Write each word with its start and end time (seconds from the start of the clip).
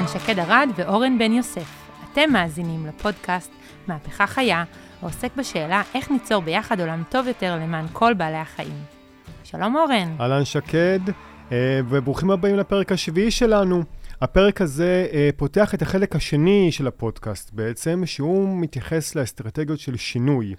כאן 0.00 0.08
שקד 0.08 0.38
ארד 0.38 0.68
ואורן 0.76 1.18
בן 1.18 1.32
יוסף. 1.32 1.86
אתם 2.12 2.32
מאזינים 2.32 2.86
לפודקאסט 2.86 3.50
מהפכה 3.86 4.26
חיה, 4.26 4.64
העוסק 5.02 5.36
בשאלה 5.36 5.82
איך 5.94 6.10
ניצור 6.10 6.42
ביחד 6.42 6.80
עולם 6.80 7.02
טוב 7.08 7.26
יותר 7.26 7.56
למען 7.56 7.86
כל 7.92 8.14
בעלי 8.14 8.36
החיים. 8.36 8.82
שלום 9.44 9.76
אורן. 9.76 10.16
אהלן 10.20 10.44
שקד, 10.44 11.00
אה, 11.52 11.80
וברוכים 11.88 12.30
הבאים 12.30 12.56
לפרק 12.56 12.92
השביעי 12.92 13.30
שלנו. 13.30 13.82
הפרק 14.20 14.60
הזה 14.60 15.06
אה, 15.12 15.30
פותח 15.36 15.74
את 15.74 15.82
החלק 15.82 16.16
השני 16.16 16.72
של 16.72 16.86
הפודקאסט 16.86 17.50
בעצם, 17.52 18.02
שהוא 18.06 18.60
מתייחס 18.60 19.14
לאסטרטגיות 19.14 19.78
של 19.78 19.96
שינוי. 19.96 20.54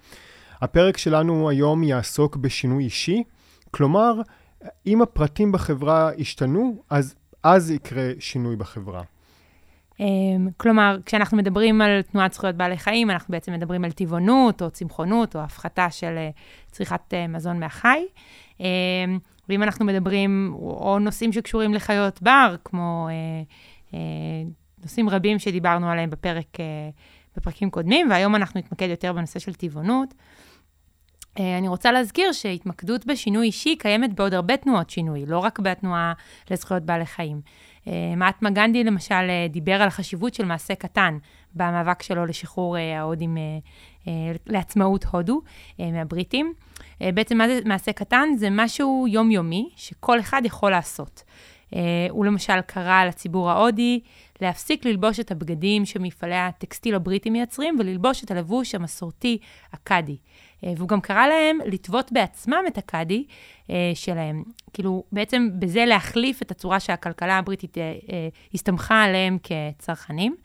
הפרק 0.62 0.98
שלנו 0.98 1.50
היום 1.50 1.84
יעסוק 1.84 2.36
בשינוי 2.36 2.84
אישי, 2.84 3.23
כלומר, 3.72 4.14
אם 4.88 5.02
הפרטים 5.02 5.52
בחברה 5.52 6.12
ישתנו, 6.17 6.84
אז, 6.89 7.16
אז 7.44 7.72
יקרה 7.72 8.09
שינוי 8.20 8.55
בחברה. 8.55 9.02
אמ, 10.02 10.48
כלומר, 10.58 10.98
כשאנחנו 11.05 11.38
מדברים 11.38 11.82
על 11.82 12.02
תנועת 12.02 12.34
זכויות 12.34 12.55
בעלי 12.55 12.78
חיים, 12.78 13.09
אנחנו 13.09 13.32
בעצם 13.32 13.54
מדברים 13.54 13.86
על 13.86 13.92
טבעונות 13.92 14.62
או 14.62 14.72
צמחונות 14.72 15.36
או 15.36 15.42
הפחתה 15.42 15.90
של 15.90 16.18
אה, 16.18 16.30
צריכת 16.72 17.14
אה, 17.14 17.28
מזון 17.28 17.59
מהחי. 17.59 18.06
אמ, 18.59 18.66
ואם 19.50 19.64
אנחנו 19.64 19.86
מדברים, 19.86 20.54
או 20.56 21.00
נושאים 21.00 21.34
שקשורים 21.34 21.73
לחיות 21.73 22.22
בר, 22.22 22.56
כמו 22.66 23.08
אה, 23.94 24.00
נושאים 24.84 25.09
רבים 25.09 25.40
שדיברנו 25.40 25.90
עליהם 25.90 26.09
בפרק, 26.09 26.58
בפרקים 27.38 27.70
קודמים, 27.70 28.09
והיום 28.09 28.36
אנחנו 28.36 28.59
נתמקד 28.59 28.90
יותר 28.90 29.14
בנושא 29.14 29.40
של 29.40 29.54
טבעונות. 29.54 30.14
אני 31.38 31.68
רוצה 31.68 31.92
להזכיר 31.92 32.31
שהתמקדות 32.31 33.06
בשינוי 33.06 33.47
אישי 33.47 33.75
קיימת 33.75 34.14
בעוד 34.14 34.34
הרבה 34.34 34.58
תנועות 34.58 34.90
שינוי, 34.90 35.25
לא 35.25 35.40
רק 35.40 35.59
בתנועה 35.59 36.14
לזכויות 36.52 36.84
בעלי 36.84 37.06
חיים. 37.06 37.42
מעטמה 38.18 38.50
גנדי 38.50 38.84
למשל 38.84 39.14
אה, 39.14 39.48
דיבר 39.50 39.82
על 39.82 39.88
החשיבות 39.88 40.34
של 40.34 40.46
מעשה 40.46 40.76
קטן 40.76 41.18
במאבק 41.56 42.02
שלו 42.02 42.26
לשחרור 42.26 42.78
אה, 42.78 43.00
ההודים, 43.00 43.38
אה, 43.38 44.12
לעצמאות 44.48 45.06
הודו 45.06 45.42
מהבריטים. 45.80 46.54
בעצם 47.14 47.38
מה 47.38 47.48
זה 47.48 47.59
מעשה 47.66 47.94
קטן? 47.94 48.30
זה 48.38 48.48
משהו 48.52 49.06
יומיומי 49.09 49.70
שכל 49.76 50.20
אחד 50.20 50.42
יכול 50.46 50.72
לעשות. 50.72 51.24
הוא 52.09 52.26
למשל 52.26 52.62
קרא 52.62 53.06
לציבור 53.06 53.50
ההודי 53.52 54.00
להפסיק 54.42 54.86
ללבוש 54.86 55.20
את 55.20 55.32
הבגדים 55.32 55.86
שמפעלי 55.86 56.36
הטקסטיל 56.36 56.96
הבריטים 56.96 57.34
מייצרים 57.34 57.76
וללבוש 57.80 58.24
את 58.24 58.32
הלבוש 58.32 58.76
המסורתי 58.76 59.38
הקאדי. 59.74 60.18
אה, 60.66 60.73
והוא 60.78 60.90
גם 60.90 61.02
קרא 61.02 61.28
להם 61.28 61.58
לטוות 61.66 62.12
בעצמם 62.12 62.64
את 62.67 62.78
הקאדי 62.78 63.26
אה, 63.70 63.92
שלהם. 63.94 64.44
כאילו, 64.73 65.03
בעצם 65.12 65.50
בזה 65.59 65.86
להחליף 65.86 66.42
את 66.42 66.52
הצורה 66.52 66.80
שהכלכלה 66.80 67.38
הבריטית 67.38 67.78
אה, 67.78 67.94
הסתמכה 68.53 69.03
עליהם 69.03 69.38
כצרכנים. 69.44 70.36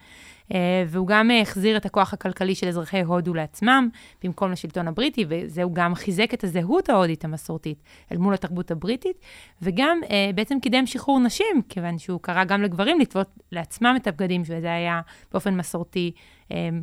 והוא 0.86 1.06
גם 1.06 1.30
החזיר 1.42 1.76
את 1.76 1.86
הכוח 1.86 2.12
הכלכלי 2.12 2.54
של 2.54 2.68
אזרחי 2.68 3.00
הודו 3.00 3.34
לעצמם, 3.34 3.88
במקום 4.24 4.52
לשלטון 4.52 4.88
הבריטי, 4.88 5.24
וזה 5.28 5.62
הוא 5.62 5.74
גם 5.74 5.94
חיזק 5.94 6.34
את 6.34 6.44
הזהות 6.44 6.88
ההודית 6.88 7.24
המסורתית 7.24 7.82
אל 8.12 8.16
מול 8.16 8.34
התרבות 8.34 8.70
הבריטית, 8.70 9.16
וגם 9.62 10.00
בעצם 10.34 10.60
קידם 10.60 10.86
שחרור 10.86 11.20
נשים, 11.20 11.62
כיוון 11.68 11.98
שהוא 11.98 12.20
קרא 12.20 12.44
גם 12.44 12.62
לגברים 12.62 13.00
לטוות 13.00 13.28
לעצמם 13.52 13.94
את 14.02 14.06
הבגדים, 14.06 14.42
וזה 14.42 14.72
היה 14.72 15.00
באופן 15.32 15.56
מסורתי 15.56 16.12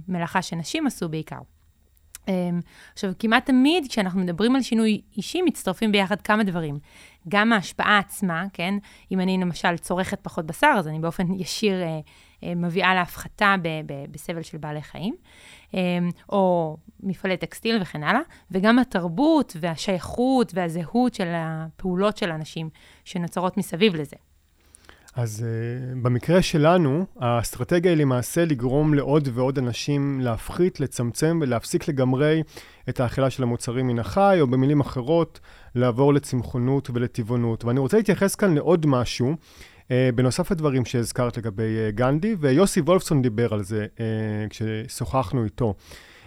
מלאכה 0.08 0.42
שנשים 0.42 0.88
עשו 0.88 1.09
בעיקר. 1.09 1.40
Um, 2.25 2.29
עכשיו, 2.93 3.11
כמעט 3.19 3.45
תמיד 3.45 3.85
כשאנחנו 3.89 4.19
מדברים 4.19 4.55
על 4.55 4.61
שינוי 4.61 5.02
אישי, 5.17 5.41
מצטרפים 5.41 5.91
ביחד 5.91 6.21
כמה 6.21 6.43
דברים. 6.43 6.79
גם 7.29 7.53
ההשפעה 7.53 7.99
עצמה, 7.99 8.45
כן? 8.53 8.73
אם 9.11 9.19
אני 9.19 9.38
למשל 9.38 9.78
צורכת 9.78 10.19
פחות 10.22 10.45
בשר, 10.45 10.75
אז 10.78 10.88
אני 10.88 11.00
באופן 11.00 11.33
ישיר 11.33 11.73
uh, 11.83 11.85
uh, 12.41 12.45
מביאה 12.56 12.95
להפחתה 12.95 13.56
ב- 13.62 13.81
ב- 13.85 14.12
בסבל 14.12 14.41
של 14.41 14.57
בעלי 14.57 14.81
חיים, 14.81 15.16
um, 15.72 15.75
או 16.29 16.78
מפעלי 17.00 17.38
טקסטיל 17.38 17.81
וכן 17.81 18.03
הלאה, 18.03 18.22
וגם 18.51 18.79
התרבות 18.79 19.57
והשייכות 19.59 20.51
והזהות 20.56 21.13
של 21.13 21.31
הפעולות 21.35 22.17
של 22.17 22.31
אנשים 22.31 22.69
שנוצרות 23.06 23.57
מסביב 23.57 23.95
לזה. 23.95 24.16
אז 25.16 25.46
uh, 25.46 25.97
במקרה 26.01 26.41
שלנו, 26.41 27.06
האסטרטגיה 27.19 27.91
היא 27.91 27.97
למעשה 27.97 28.46
לגרום 28.46 28.94
לעוד 28.94 29.29
ועוד 29.34 29.57
אנשים 29.57 30.22
להפחית, 30.22 30.79
לצמצם 30.79 31.40
ולהפסיק 31.41 31.88
לגמרי 31.88 32.44
את 32.90 33.00
האכילה 33.00 33.29
של 33.29 33.44
המוצרים 33.44 33.88
מן 33.88 34.00
החי, 34.00 34.38
או 34.41 34.47
במילים 34.47 34.79
אחרות, 34.79 35.40
לעבור 35.75 36.13
לצמחונות 36.13 36.90
ולטבעונות. 36.94 37.66
ואני 37.66 37.79
רוצה 37.79 37.97
להתייחס 37.97 38.35
כאן 38.35 38.56
לעוד 38.56 38.85
משהו, 38.85 39.34
uh, 39.34 39.91
בנוסף 40.16 40.51
לדברים 40.51 40.85
שהזכרת 40.85 41.38
לגבי 41.38 41.78
uh, 41.90 41.95
גנדי, 41.95 42.35
ויוסי 42.40 42.81
וולפסון 42.81 43.22
דיבר 43.22 43.53
על 43.53 43.63
זה 43.63 43.85
uh, 43.95 44.00
כששוחחנו 44.50 45.44
איתו. 45.44 45.74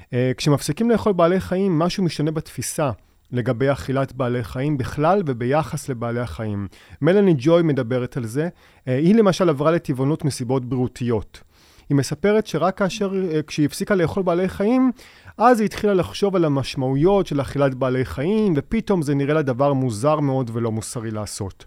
Uh, 0.05 0.09
כשמפסיקים 0.37 0.91
לאכול 0.91 1.13
בעלי 1.13 1.41
חיים, 1.41 1.79
משהו 1.79 2.05
משתנה 2.05 2.31
בתפיסה. 2.31 2.91
לגבי 3.33 3.73
אכילת 3.73 4.13
בעלי 4.13 4.45
חיים 4.45 4.79
בכלל 4.79 5.23
וביחס 5.27 5.89
לבעלי 5.89 6.21
החיים. 6.21 6.69
מלאני 7.03 7.35
ג'וי 7.39 7.63
מדברת 7.63 8.17
על 8.17 8.27
זה. 8.27 8.49
אה, 8.89 8.97
היא 8.97 9.15
למשל 9.15 9.49
עברה 9.49 9.71
לטבעונות 9.71 10.25
מסיבות 10.25 10.65
בריאותיות. 10.65 11.41
היא 11.89 11.97
מספרת 11.97 12.47
שרק 12.47 12.79
כאשר, 12.79 13.13
אה, 13.33 13.43
כשהיא 13.43 13.67
הפסיקה 13.67 13.95
לאכול 13.95 14.23
בעלי 14.23 14.49
חיים, 14.49 14.91
אז 15.39 15.61
היא 15.61 15.67
התחילה 15.67 15.95
לחשוב 15.95 16.37
על 16.37 16.45
המשמעויות 16.45 17.27
של 17.27 17.41
אכילת 17.41 17.75
בעלי 17.75 18.05
חיים, 18.05 18.55
ופתאום 18.57 19.03
זה 19.03 19.15
נראה 19.15 19.35
לה 19.35 19.43
דבר 19.43 19.73
מוזר 19.73 20.21
מאוד 20.21 20.51
ולא 20.53 20.73
מוסרי 20.73 21.11
לעשות. 21.11 21.65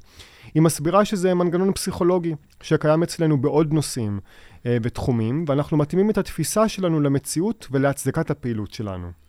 היא 0.53 0.63
מסבירה 0.63 1.05
שזה 1.05 1.33
מנגנון 1.33 1.73
פסיכולוגי 1.73 2.35
שקיים 2.61 3.03
אצלנו 3.03 3.41
בעוד 3.41 3.73
נושאים 3.73 4.19
אה, 4.65 4.77
ותחומים, 4.81 5.45
ואנחנו 5.47 5.77
מתאימים 5.77 6.09
את 6.09 6.17
התפיסה 6.17 6.67
שלנו 6.67 6.99
למציאות 6.99 7.67
ולהצדקת 7.71 8.31
הפעילות 8.31 8.73
שלנו. 8.73 9.28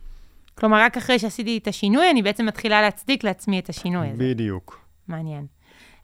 כלומר, 0.61 0.81
רק 0.81 0.97
אחרי 0.97 1.19
שעשיתי 1.19 1.59
את 1.59 1.69
השינוי, 1.69 2.11
אני 2.11 2.23
בעצם 2.23 2.47
מתחילה 2.47 2.83
להצדיק 2.83 3.25
לעצמי 3.25 3.59
את 3.59 3.69
השינוי 3.69 4.09
הזה. 4.09 4.25
בדיוק. 4.25 4.81
מעניין. 5.09 5.47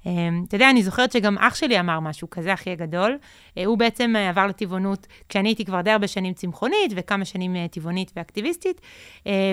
Um, 0.03 0.09
אתה 0.49 0.55
יודע, 0.55 0.71
אני 0.71 0.83
זוכרת 0.83 1.13
שגם 1.13 1.39
אח 1.39 1.55
שלי 1.55 1.81
אמר 1.81 2.01
משהו 2.01 2.31
כזה, 2.31 2.55
אחי 2.55 2.71
הגדול. 2.71 3.19
Uh, 3.21 3.61
הוא 3.67 3.79
בעצם 3.79 4.15
uh, 4.17 4.19
עבר 4.19 4.47
לטבעונות 4.47 5.07
כשאני 5.29 5.49
הייתי 5.49 5.65
כבר 5.65 5.81
די 5.81 5.91
הרבה 5.91 6.09
שנים 6.09 6.35
צמחונית, 6.35 6.93
וכמה 6.97 7.25
שנים 7.25 7.55
uh, 7.55 7.59
טבעונית 7.73 8.13
ואקטיביסטית, 8.17 8.81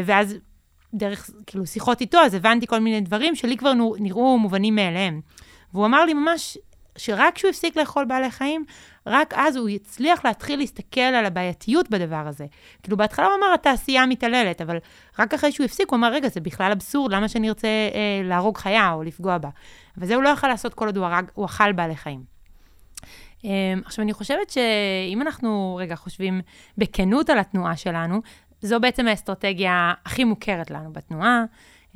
ואז 0.05 0.35
דרך, 0.93 1.29
כאילו, 1.47 1.65
שיחות 1.65 2.01
איתו, 2.01 2.17
אז 2.17 2.33
הבנתי 2.33 2.67
כל 2.67 2.79
מיני 2.79 3.01
דברים 3.01 3.35
שלי 3.35 3.57
כבר 3.57 3.73
נראו 3.99 4.39
מובנים 4.39 4.75
מאליהם. 4.75 5.21
והוא 5.73 5.85
אמר 5.85 6.05
לי 6.05 6.13
ממש, 6.13 6.57
שרק 6.97 7.35
כשהוא 7.35 7.49
הפסיק 7.49 7.77
לאכול 7.77 8.05
בעלי 8.05 8.31
חיים, 8.31 8.65
רק 9.07 9.33
אז 9.37 9.55
הוא 9.55 9.69
יצליח 9.69 10.25
להתחיל 10.25 10.59
להסתכל 10.59 11.01
על 11.01 11.25
הבעייתיות 11.25 11.89
בדבר 11.89 12.27
הזה. 12.27 12.45
כאילו, 12.83 12.97
בהתחלה 12.97 13.25
הוא 13.25 13.35
אמר, 13.35 13.53
התעשייה 13.53 14.05
מתעללת, 14.05 14.61
אבל 14.61 14.77
רק 15.19 15.33
אחרי 15.33 15.51
שהוא 15.51 15.65
הפסיק, 15.65 15.89
הוא 15.89 15.97
אמר, 15.97 16.11
רגע, 16.13 16.29
זה 16.29 16.39
בכלל 16.39 16.71
אבסורד, 16.71 17.13
למה 17.13 17.27
שאני 17.27 17.49
ארצה 17.49 17.67
אה, 17.67 18.21
להרוג 18.23 18.57
חיה 18.57 18.93
או 18.93 19.03
לפגוע 19.03 19.37
בה? 19.37 19.49
וזה 19.97 20.15
הוא 20.15 20.23
לא 20.23 20.29
יכול 20.29 20.49
לעשות 20.49 20.73
כל 20.73 20.85
עוד 20.85 20.97
הוא, 20.97 21.05
הרג, 21.05 21.25
הוא 21.33 21.45
אכל 21.45 21.71
בעלי 21.71 21.95
חיים. 21.95 22.33
Um, 23.41 23.45
עכשיו, 23.85 24.03
אני 24.03 24.13
חושבת 24.13 24.49
שאם 24.49 25.21
אנחנו 25.21 25.79
רגע 25.81 25.95
חושבים 25.95 26.41
בכנות 26.77 27.29
על 27.29 27.39
התנועה 27.39 27.75
שלנו, 27.75 28.21
זו 28.61 28.79
בעצם 28.79 29.07
האסטרטגיה 29.07 29.93
הכי 30.05 30.23
מוכרת 30.23 30.71
לנו 30.71 30.93
בתנועה. 30.93 31.43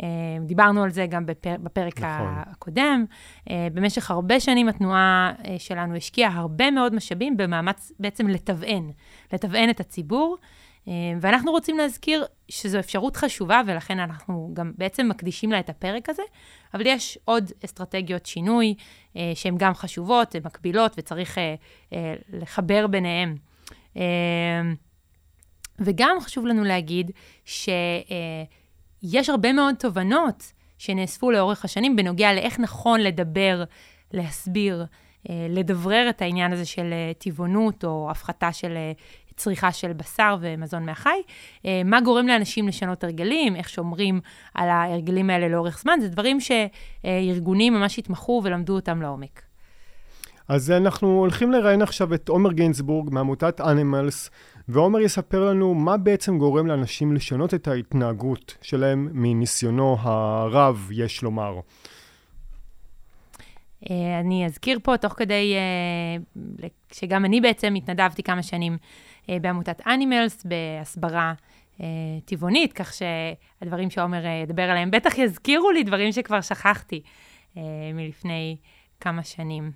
אה, 0.04 0.08
דיברנו 0.46 0.84
על 0.84 0.90
זה 0.90 1.06
גם 1.06 1.26
בפר, 1.26 1.56
בפרק 1.64 2.02
נכון. 2.02 2.34
הקודם. 2.36 3.06
אה, 3.50 3.68
במשך 3.74 4.12
הרבה 4.12 4.40
שנים 4.40 4.68
התנועה 4.68 5.34
אה, 5.46 5.56
שלנו 5.60 5.96
השקיעה 5.96 6.34
הרבה 6.34 6.72
מאוד 6.72 6.96
משאבים 6.96 7.38
במאמץ 7.38 7.92
בעצם 8.00 8.28
לתוון, 8.28 8.92
לתוון 9.34 9.70
את 9.70 9.80
הציבור. 9.80 10.38
ואנחנו 11.22 11.52
רוצים 11.52 11.78
להזכיר 11.78 12.26
שזו 12.50 12.80
אפשרות 12.80 13.18
חשובה, 13.18 13.62
ולכן 13.66 14.00
אנחנו 14.00 14.52
גם 14.54 14.72
בעצם 14.78 15.10
מקדישים 15.10 15.52
לה 15.52 15.60
את 15.60 15.70
הפרק 15.70 16.10
הזה, 16.10 16.22
אבל 16.74 16.84
יש 16.86 17.18
עוד 17.26 17.52
אסטרטגיות 17.66 18.26
שינוי 18.26 18.76
שהן 19.34 19.56
גם 19.58 19.74
חשובות, 19.74 20.36
הן 20.36 20.42
מקבילות, 20.46 20.96
וצריך 20.98 21.38
לחבר 22.34 22.88
ביניהן. 22.88 23.38
וגם 25.80 26.18
חשוב 26.22 26.46
לנו 26.46 26.64
להגיד 26.64 27.12
ש... 27.46 27.70
יש 29.04 29.30
הרבה 29.30 29.54
מאוד 29.54 29.76
תובנות 29.76 30.54
שנאספו 30.78 31.32
לאורך 31.32 31.66
השנים 31.66 31.96
בנוגע 31.96 32.34
לאיך 32.34 32.60
נכון 32.60 33.00
לדבר, 33.00 33.64
להסביר, 34.14 34.86
אה, 35.30 35.48
לדברר 35.50 36.10
את 36.10 36.22
העניין 36.22 36.54
הזה 36.54 36.66
של 36.66 36.90
אה, 36.92 37.12
טבעונות 37.18 37.84
או 37.84 38.08
הפחתה 38.12 38.52
של 38.54 38.74
אה, 38.76 38.92
צריכה 39.36 39.72
של 39.72 39.94
בשר 39.94 40.38
ומזון 40.42 40.86
מהחי, 40.86 41.22
מה 41.86 42.02
גורם 42.02 42.28
לאנשים 42.28 42.68
לשנות 42.68 43.04
הרגלים, 43.04 43.56
איך 43.56 43.70
שומרים 43.70 44.20
על 44.54 44.70
ההרגלים 44.70 45.30
האלה 45.30 45.48
לאורך 45.48 45.80
זמן, 45.80 46.00
זה 46.02 46.08
דברים 46.10 46.38
שארגונים 46.40 47.74
ממש 47.74 48.00
התמחו 48.00 48.42
ולמדו 48.44 48.76
אותם 48.76 49.02
לעומק. 49.02 49.42
אז 50.48 50.72
אנחנו 50.72 51.08
הולכים 51.08 51.52
לראיין 51.52 51.82
עכשיו 51.82 52.14
את 52.14 52.30
עומר 52.30 52.52
גינזבורג 52.52 53.14
מעמותת 53.14 53.62
אנימלס, 53.62 54.30
ועומר 54.70 55.00
יספר 55.00 55.46
לנו 55.46 55.74
מה 55.74 55.98
בעצם 55.98 56.38
גורם 56.38 56.68
לאנשים 56.68 57.14
לשנות 57.14 57.54
את 57.54 57.68
ההתנהגות 57.68 58.58
שלהם 58.62 59.10
מניסיונו 59.12 59.98
הרב, 60.00 60.90
יש 60.92 61.22
לומר. 61.24 61.60
אה, 63.90 64.20
אני 64.20 64.46
אזכיר 64.46 64.80
פה, 64.84 64.98
תוך 64.98 65.14
כדי 65.14 65.56
אה, 65.56 66.68
שגם 66.92 67.26
אני 67.26 67.42
בעצם 67.42 67.74
התנדבתי 67.76 68.24
כמה 68.24 68.44
שנים 68.44 68.78
אה, 69.30 69.38
בעמותת 69.42 69.82
אנימלס, 69.88 70.46
בהסברה 70.46 71.34
טבעונית, 72.26 72.74
כך 72.74 72.94
שהדברים 72.94 73.90
שעומר 73.90 74.26
ידבר 74.44 74.62
עליהם 74.62 74.92
בטח 74.92 75.18
יזכירו 75.18 75.72
לי 75.72 75.84
דברים 75.84 76.12
שכבר 76.12 76.42
שכחתי 76.42 77.02
מלפני 77.94 78.58
כמה 79.00 79.24
שנים. 79.24 79.72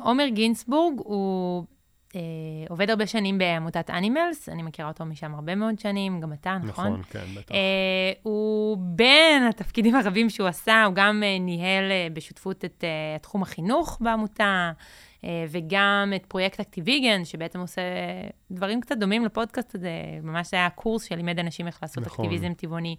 עומר 0.00 0.28
גינסבורג 0.28 0.94
הוא 0.98 1.64
אה, 2.14 2.20
עובד 2.68 2.90
הרבה 2.90 3.06
שנים 3.06 3.38
בעמותת 3.38 3.90
אנימלס, 3.90 4.48
אני 4.48 4.62
מכירה 4.62 4.88
אותו 4.88 5.04
משם 5.04 5.34
הרבה 5.34 5.54
מאוד 5.54 5.78
שנים, 5.78 6.20
גם 6.20 6.32
אתה, 6.32 6.58
נכון? 6.62 6.86
נכון, 6.86 7.02
כן, 7.10 7.24
בטח. 7.36 7.54
אה, 7.54 8.12
הוא 8.22 8.78
בין 8.80 9.42
התפקידים 9.48 9.94
הרבים 9.94 10.30
שהוא 10.30 10.48
עשה, 10.48 10.84
הוא 10.84 10.94
גם 10.94 11.22
אה, 11.22 11.38
ניהל 11.38 11.90
אה, 11.90 12.06
בשותפות 12.12 12.64
את 12.64 12.84
אה, 12.84 13.18
תחום 13.18 13.42
החינוך 13.42 13.98
בעמותה, 14.00 14.72
אה, 15.24 15.44
וגם 15.48 16.12
את 16.16 16.26
פרויקט 16.26 16.60
אקטיביגן, 16.60 17.24
שבעצם 17.24 17.60
עושה 17.60 17.82
דברים 18.50 18.80
קצת 18.80 18.96
דומים 18.96 19.24
לפודקאסט 19.24 19.74
הזה, 19.74 19.90
ממש 20.22 20.54
היה 20.54 20.70
קורס 20.70 21.04
שלימד 21.04 21.38
אנשים 21.38 21.66
איך 21.66 21.78
לעשות 21.82 22.06
נכון. 22.06 22.24
אקטיביזם 22.24 22.54
טבעוני 22.54 22.96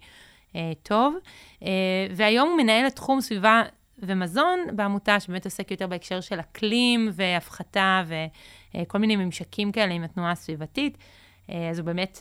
אה, 0.56 0.72
טוב. 0.82 1.14
אה, 1.62 1.68
והיום 2.10 2.48
הוא 2.48 2.56
מנהל 2.56 2.86
את 2.86 2.96
תחום 2.96 3.20
סביבה 3.20 3.62
ומזון 3.98 4.58
בעמותה, 4.76 5.20
שבאמת 5.20 5.44
עוסק 5.44 5.70
יותר 5.70 5.86
בהקשר 5.86 6.20
של 6.20 6.40
אקלים 6.40 7.08
והפחתה 7.12 8.02
וכל 8.74 8.98
מיני 8.98 9.16
ממשקים 9.16 9.72
כאלה 9.72 9.94
עם 9.94 10.04
התנועה 10.04 10.30
הסביבתית. 10.30 10.98
אה, 11.50 11.70
אז 11.70 11.78
הוא 11.78 11.86
באמת 11.86 12.18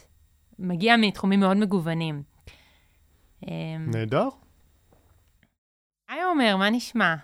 מגיע 0.60 0.98
מתחומים 0.98 1.40
מאוד 1.40 1.58
מגוונים. 1.58 2.24
אה, 3.48 3.78
נהדר. 3.80 4.30
היי 6.10 6.24
עומר, 6.24 6.58
מה 6.58 6.70
נשמע? 6.70 7.16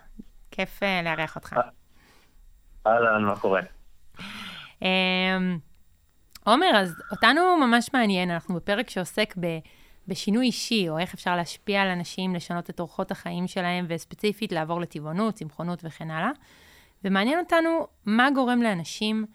כיף 0.52 0.84
אה, 0.84 1.02
לארח 1.02 1.36
אותך. 1.36 1.56
אהלן, 2.88 3.24
מה 3.24 3.40
קורה? 3.40 3.62
עומר, 6.46 6.72
אז 6.76 7.02
אותנו 7.12 7.58
ממש 7.58 7.90
מעניין, 7.94 8.32
אנחנו 8.32 8.56
בפרק 8.56 8.90
שעוסק 8.90 9.34
ב... 9.40 9.46
בשינוי 10.08 10.46
אישי, 10.46 10.90
או 10.90 10.98
איך 10.98 11.14
אפשר 11.14 11.36
להשפיע 11.36 11.82
על 11.82 11.88
אנשים 11.88 12.36
לשנות 12.36 12.70
את 12.70 12.80
אורחות 12.80 13.12
החיים 13.12 13.48
שלהם, 13.48 13.86
וספציפית 13.90 14.52
לעבור 14.52 14.82
לטבעונות, 14.82 15.34
צמחונות 15.34 15.80
וכן 15.84 16.12
הלאה. 16.12 16.32
ומעניין 17.04 17.40
אותנו 17.40 17.88
מה 18.06 18.30
גורם 18.36 18.62
לאנשים 18.62 19.26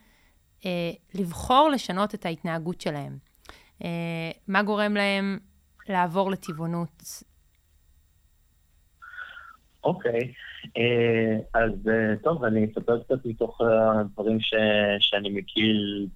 אה, 0.67 0.91
לבחור 1.15 1.69
לשנות 1.73 2.15
את 2.15 2.26
ההתנהגות 2.26 2.81
שלהם. 2.81 3.19
אה, 3.85 4.31
מה 4.49 4.62
גורם 4.62 4.94
להם 4.94 5.38
לעבור 5.88 6.31
לטבעונות? 6.31 7.03
אוקיי, 9.85 10.21
okay. 10.21 10.69
אה, 10.76 11.61
אז 11.61 11.88
אה, 11.88 12.17
טוב, 12.23 12.44
אני 12.44 12.67
אספר 12.67 13.03
קצת 13.03 13.26
מתוך 13.26 13.61
הדברים 13.61 14.41
ש, 14.41 14.55
שאני 15.00 15.31
מכיר, 15.31 16.06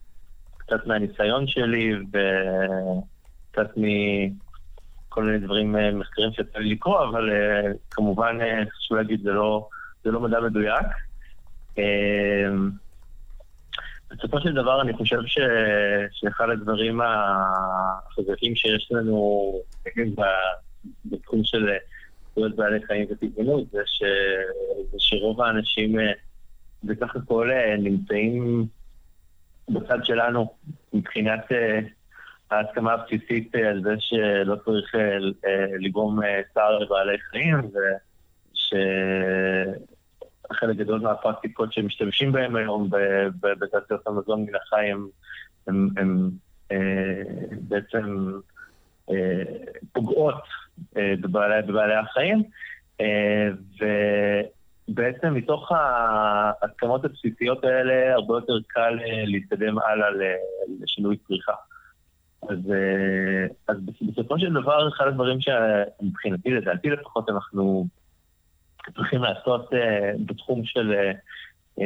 קצת 0.57 0.87
מהניסיון 0.87 1.47
שלי, 1.47 1.93
ו... 2.13 2.19
קצת 3.53 3.71
מכל 3.77 5.25
מיני 5.25 5.39
דברים, 5.39 5.77
אה, 5.77 5.91
מחקרים 5.91 6.33
שיצא 6.33 6.59
לי 6.59 6.71
לקרוא, 6.71 7.05
אבל 7.09 7.31
uh, 7.31 7.77
כמובן 7.91 8.39
uh, 8.41 8.71
חשוב 8.71 8.97
להגיד, 8.97 9.23
זה 9.23 9.31
לא, 9.31 9.69
זה 10.05 10.11
לא 10.11 10.21
מדע 10.21 10.41
מדויק. 10.41 10.87
בסופו 14.11 14.41
של 14.41 14.53
דבר 14.53 14.83
אני 14.83 14.93
חושב 14.93 15.19
ש, 15.27 15.39
שאחד 16.13 16.49
הדברים 16.51 17.01
החזקים 17.01 18.57
שיש 18.57 18.89
לנו 18.93 19.53
בתחום 21.05 21.45
של 21.45 21.69
זכויות 22.31 22.57
בעלי 22.57 22.87
חיים 22.87 23.07
וטבעונות 23.11 23.71
זה, 23.71 23.79
ש, 23.87 24.03
זה 24.93 24.97
שרוב 24.99 25.41
האנשים 25.41 25.97
בסך 26.85 27.17
הכל 27.17 27.51
נמצאים 27.79 28.67
בצד 29.69 29.99
שלנו 30.05 30.53
מבחינת 30.93 31.45
ההסכמה 32.53 32.93
הבסיסית 32.93 33.55
אה, 33.55 33.71
על 33.71 33.83
זה 33.83 33.95
שלא 33.99 34.57
צריך 34.65 34.95
אה, 34.95 35.01
אה, 35.47 35.67
לגרום 35.81 36.21
צער 36.55 36.79
לבעלי 36.79 37.19
חיים, 37.19 37.59
ושחלק 40.45 40.77
גדול 40.77 41.01
מהפרקטיקות 41.01 41.73
שמשתמשים 41.73 42.33
בהן 42.33 42.57
היום 42.57 42.89
בתעשיות 43.41 44.07
המזון 44.07 44.43
מן 44.43 44.55
החיים 44.55 45.09
הן 45.67 46.31
בעצם 47.69 48.33
פוגעות 49.93 50.43
בבעלי, 50.97 51.63
בבעלי 51.63 51.95
החיים. 51.95 52.43
ובעצם 54.89 55.35
מתוך 55.35 55.73
ההסכמות 55.73 57.05
הבסיסיות 57.05 57.65
האלה, 57.65 58.15
הרבה 58.15 58.35
יותר 58.35 58.59
קל 58.67 58.99
להתקדם 59.27 59.79
הלאה 59.79 60.09
לשינוי 60.83 61.17
צריכה. 61.17 61.53
אז, 62.49 62.59
אה, 62.71 63.47
אז 63.69 63.77
בסופו 64.03 64.39
של 64.39 64.53
דבר, 64.53 64.89
אחד 64.89 65.07
הדברים 65.07 65.39
שמבחינתי, 65.41 66.51
לדעתי 66.51 66.91
לפחות, 66.91 67.29
אנחנו 67.29 67.87
צריכים 68.95 69.23
לעשות 69.23 69.73
uh, 69.73 69.77
בתחום 70.27 70.65
של 70.65 70.93
uh, 71.79 71.83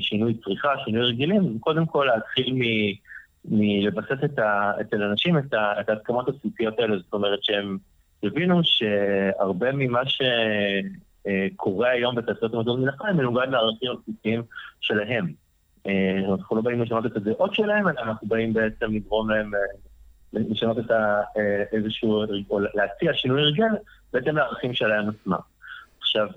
שינוי 0.00 0.34
צריכה, 0.44 0.68
שינוי 0.84 1.02
רגילים, 1.02 1.58
קודם 1.58 1.86
כל 1.86 2.08
להתחיל 2.14 2.54
מ... 2.54 2.60
מלבסס 3.44 4.24
את 4.24 4.38
ה, 4.38 4.72
אצל 4.80 5.02
אנשים 5.02 5.38
את, 5.38 5.54
ה, 5.54 5.80
את 5.80 5.88
ההסכמות 5.88 6.28
הבסיסיות 6.28 6.78
האלה, 6.78 6.98
זאת 6.98 7.12
אומרת 7.12 7.38
שהם 7.42 7.78
הבינו 8.22 8.60
שהרבה 8.62 9.72
ממה 9.72 10.00
שקורה 11.24 11.90
היום 11.90 12.14
בתעשיות 12.14 12.54
המזון 12.54 12.82
מן 12.82 12.88
החיים 12.88 13.16
מנוגד 13.16 13.46
לערכים 13.50 13.90
הבסיסיים 13.90 14.42
שלהם. 14.80 15.43
אה, 15.86 16.32
אנחנו 16.32 16.56
לא 16.56 16.62
באים 16.62 16.82
לשנות 16.82 17.06
את 17.06 17.16
הדעות 17.16 17.54
שלהם, 17.54 17.88
אלא 17.88 18.00
אנחנו 18.00 18.28
באים 18.28 18.52
בעצם 18.52 18.94
לגרום 18.94 19.30
להם 19.30 19.54
אה, 19.54 19.60
לשנות 20.32 20.78
את 20.78 20.90
אה, 20.90 21.22
איזשהו, 21.72 22.24
או 22.50 22.60
להציע 22.60 23.12
שינוי 23.14 23.42
הרגל 23.42 23.76
בהתאם 24.12 24.36
לערכים 24.36 24.74
שלהם 24.74 25.08
עצמם. 25.08 25.38
עכשיו, 26.00 26.28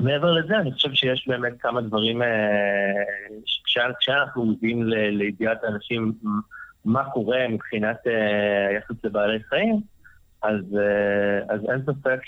מעבר 0.00 0.32
לזה, 0.32 0.58
אני 0.58 0.72
חושב 0.72 0.92
שיש 0.92 1.28
באמת 1.28 1.52
כמה 1.60 1.80
דברים, 1.80 2.22
כשאנחנו 3.98 4.44
מביאים 4.44 4.82
לידיעת 4.88 5.64
האנשים 5.64 6.12
מה 6.84 7.10
קורה 7.10 7.48
מבחינת 7.48 7.96
היחס 8.70 9.04
לבעלי 9.04 9.42
חיים, 9.42 9.80
אז, 10.42 10.78
אז 11.48 11.60
אין 11.70 11.82
ספק 11.82 12.20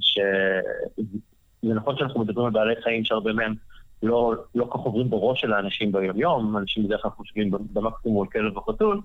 שזה 0.00 1.74
נכון 1.74 1.96
שאנחנו 1.96 2.20
מדברים 2.20 2.46
על 2.46 2.52
בעלי 2.52 2.82
חיים 2.82 3.04
שהרבה 3.04 3.32
מהם 3.32 3.54
לא, 4.02 4.34
לא 4.54 4.64
כך 4.64 4.80
עוברים 4.80 5.10
בראש 5.10 5.40
של 5.40 5.52
האנשים 5.52 5.92
ביום-יום, 5.92 6.56
אנשים 6.56 6.84
בדרך 6.84 7.02
כלל 7.02 7.10
חושבים 7.10 7.50
במקסימום 7.50 8.22
על 8.22 8.28
כלב 8.28 8.56
וחתול. 8.56 9.00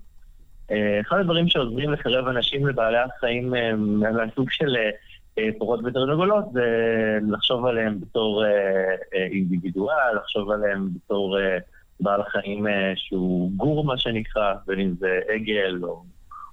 אה, 0.71 0.99
אחד 1.01 1.17
הדברים 1.17 1.47
שעוזרים 1.47 1.91
לקרב 1.91 2.27
אנשים 2.27 2.67
לבעלי 2.67 2.97
החיים 2.97 3.55
אה, 3.55 3.75
מהסוג 3.75 4.51
של 4.51 4.75
אה, 5.37 5.49
פרות 5.57 5.79
ותרנגולות 5.83 6.45
זה 6.53 6.65
לחשוב 7.29 7.65
עליהם 7.65 7.99
בתור 7.99 8.43
אינדיבידואל, 9.13 10.15
לחשוב 10.15 10.51
עליהם 10.51 10.89
בתור 10.93 11.37
בעל 11.99 12.21
החיים 12.21 12.65
שהוא 12.95 13.51
גור, 13.57 13.85
מה 13.85 13.97
שנקרא, 13.97 14.53
בין 14.67 14.79
אם 14.79 14.93
זה 14.99 15.19
עגל 15.29 15.79
או, 15.83 16.03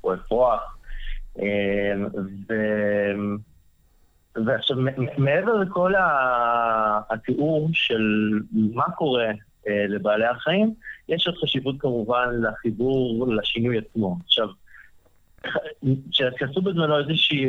או 0.04 0.14
אפרוח. 0.14 0.76
ועכשיו, 4.36 4.76
מעבר 5.18 5.56
לכל 5.56 5.92
התיאור 7.10 7.68
של 7.72 8.02
מה 8.52 8.90
קורה 8.96 9.26
אה, 9.68 9.86
לבעלי 9.88 10.26
החיים, 10.26 10.74
יש 11.08 11.26
עוד 11.26 11.36
חשיבות 11.36 11.74
כמובן 11.78 12.28
לחיבור 12.42 13.26
לשינוי 13.34 13.78
עצמו. 13.78 14.16
עכשיו, 14.24 14.48
כשעשו 16.10 16.62
בזמנו 16.62 16.94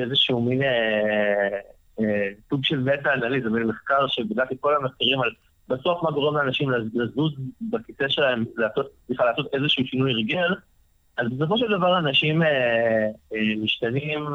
איזשהו 0.01 0.41
מין 0.41 0.63
אה, 0.63 1.59
אה, 1.99 2.29
סוג 2.49 2.65
של 2.65 2.79
מטה-אנליזה, 2.79 3.49
מין 3.49 3.63
מחקר 3.63 4.07
שבדק 4.07 4.51
את 4.51 4.57
כל 4.59 4.75
המחקרים 4.75 5.21
על 5.21 5.29
בסוף 5.67 6.03
מה 6.03 6.11
גורם 6.11 6.37
לאנשים 6.37 6.71
לזוז 6.93 7.33
בכיסא 7.61 8.07
שלהם, 8.07 8.45
סליחה, 9.07 9.25
לעשות 9.25 9.47
איזשהו 9.53 9.85
שינוי 9.85 10.11
הרגל, 10.11 10.53
אז 11.17 11.27
בסופו 11.29 11.57
של 11.57 11.77
דבר 11.77 11.97
אנשים 11.97 12.43
אה, 12.43 12.47
אה, 13.33 13.55
משתנים 13.63 14.25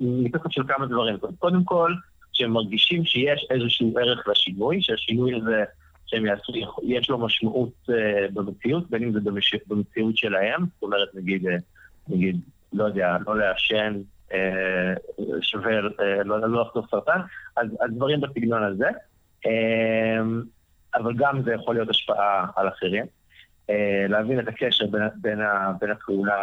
מתוקף 0.00 0.50
של 0.50 0.62
כמה 0.68 0.86
דברים. 0.86 1.16
קודם 1.38 1.64
כל, 1.64 1.92
שהם 2.32 2.50
מרגישים 2.50 3.04
שיש 3.04 3.46
איזשהו 3.50 3.98
ערך 3.98 4.28
לשינוי, 4.28 4.82
שהשינוי 4.82 5.34
הזה 5.34 5.64
שהם 6.06 6.26
יעשו, 6.26 6.52
יש 6.82 7.10
לו 7.10 7.18
משמעות 7.18 7.72
uh, 7.90 7.92
במציאות, 8.32 8.90
בין 8.90 9.02
אם 9.02 9.12
זה 9.12 9.20
במש... 9.20 9.54
במציאות 9.66 10.16
שלהם, 10.16 10.60
זאת 10.74 10.82
אומרת, 10.82 11.08
נגיד, 11.14 11.46
uh, 11.46 11.50
נגיד, 12.08 12.40
לא 12.72 12.84
יודע, 12.84 13.16
לא 13.26 13.38
לעשן, 13.38 14.00
uh, 14.30 14.34
שווה, 15.42 15.80
uh, 15.80 16.02
לא, 16.24 16.50
לא 16.50 16.70
סרטן, 16.90 17.20
אז 17.56 17.66
הדברים 17.80 18.20
בסגנון 18.20 18.62
הזה. 18.62 18.88
Uh, 19.44 19.48
אבל 20.94 21.14
גם 21.16 21.42
זה 21.42 21.52
יכול 21.52 21.74
להיות 21.74 21.88
השפעה 21.90 22.46
על 22.56 22.68
אחרים. 22.68 23.04
להבין 24.08 24.40
את 24.40 24.48
הקשר 24.48 24.86
בין, 24.86 25.02
בין, 25.16 25.38
בין 25.80 25.90
הפעולה 25.90 26.42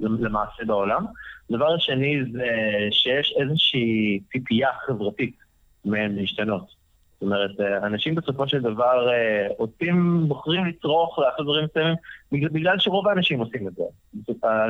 למעשה 0.00 0.64
בעולם. 0.66 1.06
הדבר 1.50 1.74
השני 1.74 2.20
זה 2.32 2.46
שיש 2.90 3.34
איזושהי 3.40 4.20
ציפייה 4.32 4.68
חברתית 4.86 5.36
מהם 5.84 6.16
להשתנות. 6.16 6.78
זאת 7.12 7.22
אומרת, 7.22 7.60
אנשים 7.82 8.14
בסופו 8.14 8.48
של 8.48 8.60
דבר 8.60 9.08
עושים, 9.56 10.24
בוחרים 10.28 10.64
לצרוך, 10.64 11.18
לעשות 11.18 11.46
דברים 11.46 11.64
מסוימים, 11.64 11.94
בגלל, 12.32 12.48
בגלל 12.48 12.78
שרוב 12.78 13.08
האנשים 13.08 13.40
עושים 13.40 13.68
את 13.68 13.72
זה. 13.74 13.82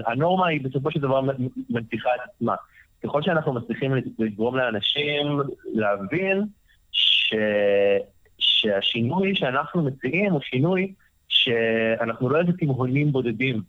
הנורמה 0.07 0.47
היא 0.47 0.61
בסופו 0.65 0.91
של 0.91 1.01
דבר 1.01 1.21
מנציחה 1.71 2.11
את 2.15 2.21
עצמה. 2.25 2.55
ככל 3.05 3.23
שאנחנו 3.23 3.53
מצליחים 3.53 3.95
לגרום 4.19 4.57
לאנשים 4.57 5.41
להבין 5.75 6.45
ש... 6.93 7.35
שהשינוי 8.39 9.35
שאנחנו 9.35 9.83
מציעים 9.83 10.33
הוא 10.33 10.41
שינוי 10.41 10.95
שאנחנו 11.42 12.28
לא 12.28 12.40
איזה 12.40 12.52
תמהונים 12.52 13.12
בודדים 13.12 13.62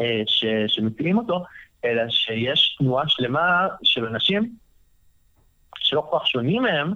אה, 0.00 0.22
ש... 0.26 0.44
שמציעים 0.66 1.18
אותו, 1.18 1.44
אלא 1.84 2.02
שיש 2.08 2.76
תנועה 2.78 3.08
שלמה 3.08 3.68
של 3.82 4.06
אנשים 4.06 4.52
שלא 5.78 6.06
כל 6.10 6.18
כך 6.18 6.26
שונים 6.26 6.62
מהם, 6.62 6.94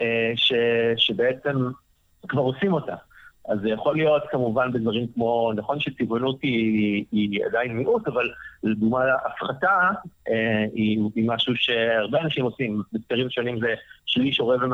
אה, 0.00 0.32
ש... 0.36 0.52
שבעצם 0.96 1.70
כבר 2.28 2.42
עושים 2.42 2.72
אותה. 2.72 2.94
אז 3.48 3.60
זה 3.60 3.68
יכול 3.68 3.96
להיות 3.96 4.22
כמובן 4.30 4.72
בדברים 4.72 5.06
כמו, 5.14 5.52
נכון 5.56 5.80
שטבעונות 5.80 6.42
היא, 6.42 7.04
היא 7.12 7.44
עדיין 7.46 7.72
מיעוט, 7.76 8.08
אבל 8.08 8.30
לדוגמה 8.62 9.00
הפחתה 9.26 9.90
אה, 10.28 10.64
היא, 10.74 11.00
היא 11.14 11.28
משהו 11.28 11.56
שהרבה 11.56 12.20
אנשים 12.20 12.44
עושים. 12.44 12.82
בסקרים 12.92 13.30
שונים 13.30 13.60
זה 13.60 13.74
שליש 14.06 14.40
או 14.40 14.48
רבע 14.48 14.66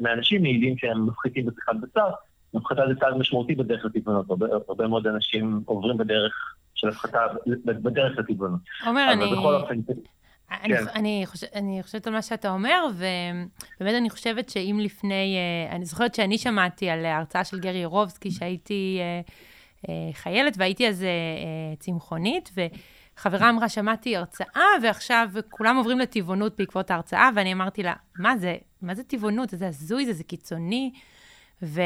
מהאנשים 0.00 0.42
מעידים 0.42 0.78
שהם 0.78 1.06
מפחיתים 1.06 1.46
בשיחת 1.46 1.74
בשר. 1.82 2.10
הפחתה 2.54 2.82
זה 2.88 2.94
צעד 3.00 3.16
משמעותי 3.16 3.54
בדרך 3.54 3.84
לטבעונות. 3.84 4.30
הרבה, 4.30 4.46
הרבה 4.68 4.86
מאוד 4.86 5.06
אנשים 5.06 5.62
עוברים 5.64 5.96
בדרך 5.96 6.54
של 6.74 6.88
הפחתה, 6.88 7.20
בדרך 7.66 8.18
לטבעונות. 8.18 8.60
עומר, 8.86 9.12
אני... 9.12 9.32
בכל 9.32 9.54
אופן... 9.54 9.80
אני, 10.50 10.76
כן. 10.76 10.84
אני, 10.94 11.22
חושב, 11.26 11.46
אני 11.54 11.82
חושבת 11.82 12.06
על 12.06 12.12
מה 12.12 12.22
שאתה 12.22 12.50
אומר, 12.50 12.86
ובאמת 12.94 13.94
אני 13.94 14.10
חושבת 14.10 14.48
שאם 14.48 14.78
לפני, 14.82 15.36
אה, 15.36 15.76
אני 15.76 15.84
זוכרת 15.84 16.14
שאני 16.14 16.38
שמעתי 16.38 16.90
על 16.90 17.04
ההרצאה 17.04 17.44
של 17.44 17.60
גרי 17.60 17.78
ירובסקי, 17.78 18.30
שהייתי 18.30 18.98
אה, 19.00 19.20
אה, 19.88 20.12
חיילת 20.12 20.54
והייתי 20.56 20.88
אז 20.88 21.04
צמחונית, 21.78 22.50
וחברה 23.16 23.50
אמרה, 23.50 23.68
שמעתי 23.68 24.16
הרצאה, 24.16 24.64
ועכשיו 24.82 25.30
כולם 25.50 25.76
עוברים 25.76 25.98
לטבעונות 25.98 26.56
בעקבות 26.58 26.90
ההרצאה, 26.90 27.30
ואני 27.34 27.52
אמרתי 27.52 27.82
לה, 27.82 27.94
מה 28.18 28.36
זה, 28.36 28.56
מה 28.82 28.94
זה 28.94 29.02
טבעונות? 29.02 29.48
זה 29.50 29.68
הזוי, 29.68 30.06
זה, 30.06 30.12
זה 30.12 30.24
קיצוני. 30.24 30.92
ו... 31.62 31.80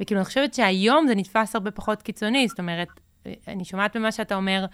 וכאילו, 0.00 0.20
אני 0.20 0.24
חושבת 0.24 0.54
שהיום 0.54 1.06
זה 1.06 1.14
נתפס 1.14 1.54
הרבה 1.54 1.70
פחות 1.70 2.02
קיצוני, 2.02 2.48
זאת 2.48 2.58
אומרת, 2.58 2.88
אני 3.48 3.64
שומעת 3.64 3.96
במה 3.96 4.12
שאתה 4.12 4.34
אומר, 4.34 4.64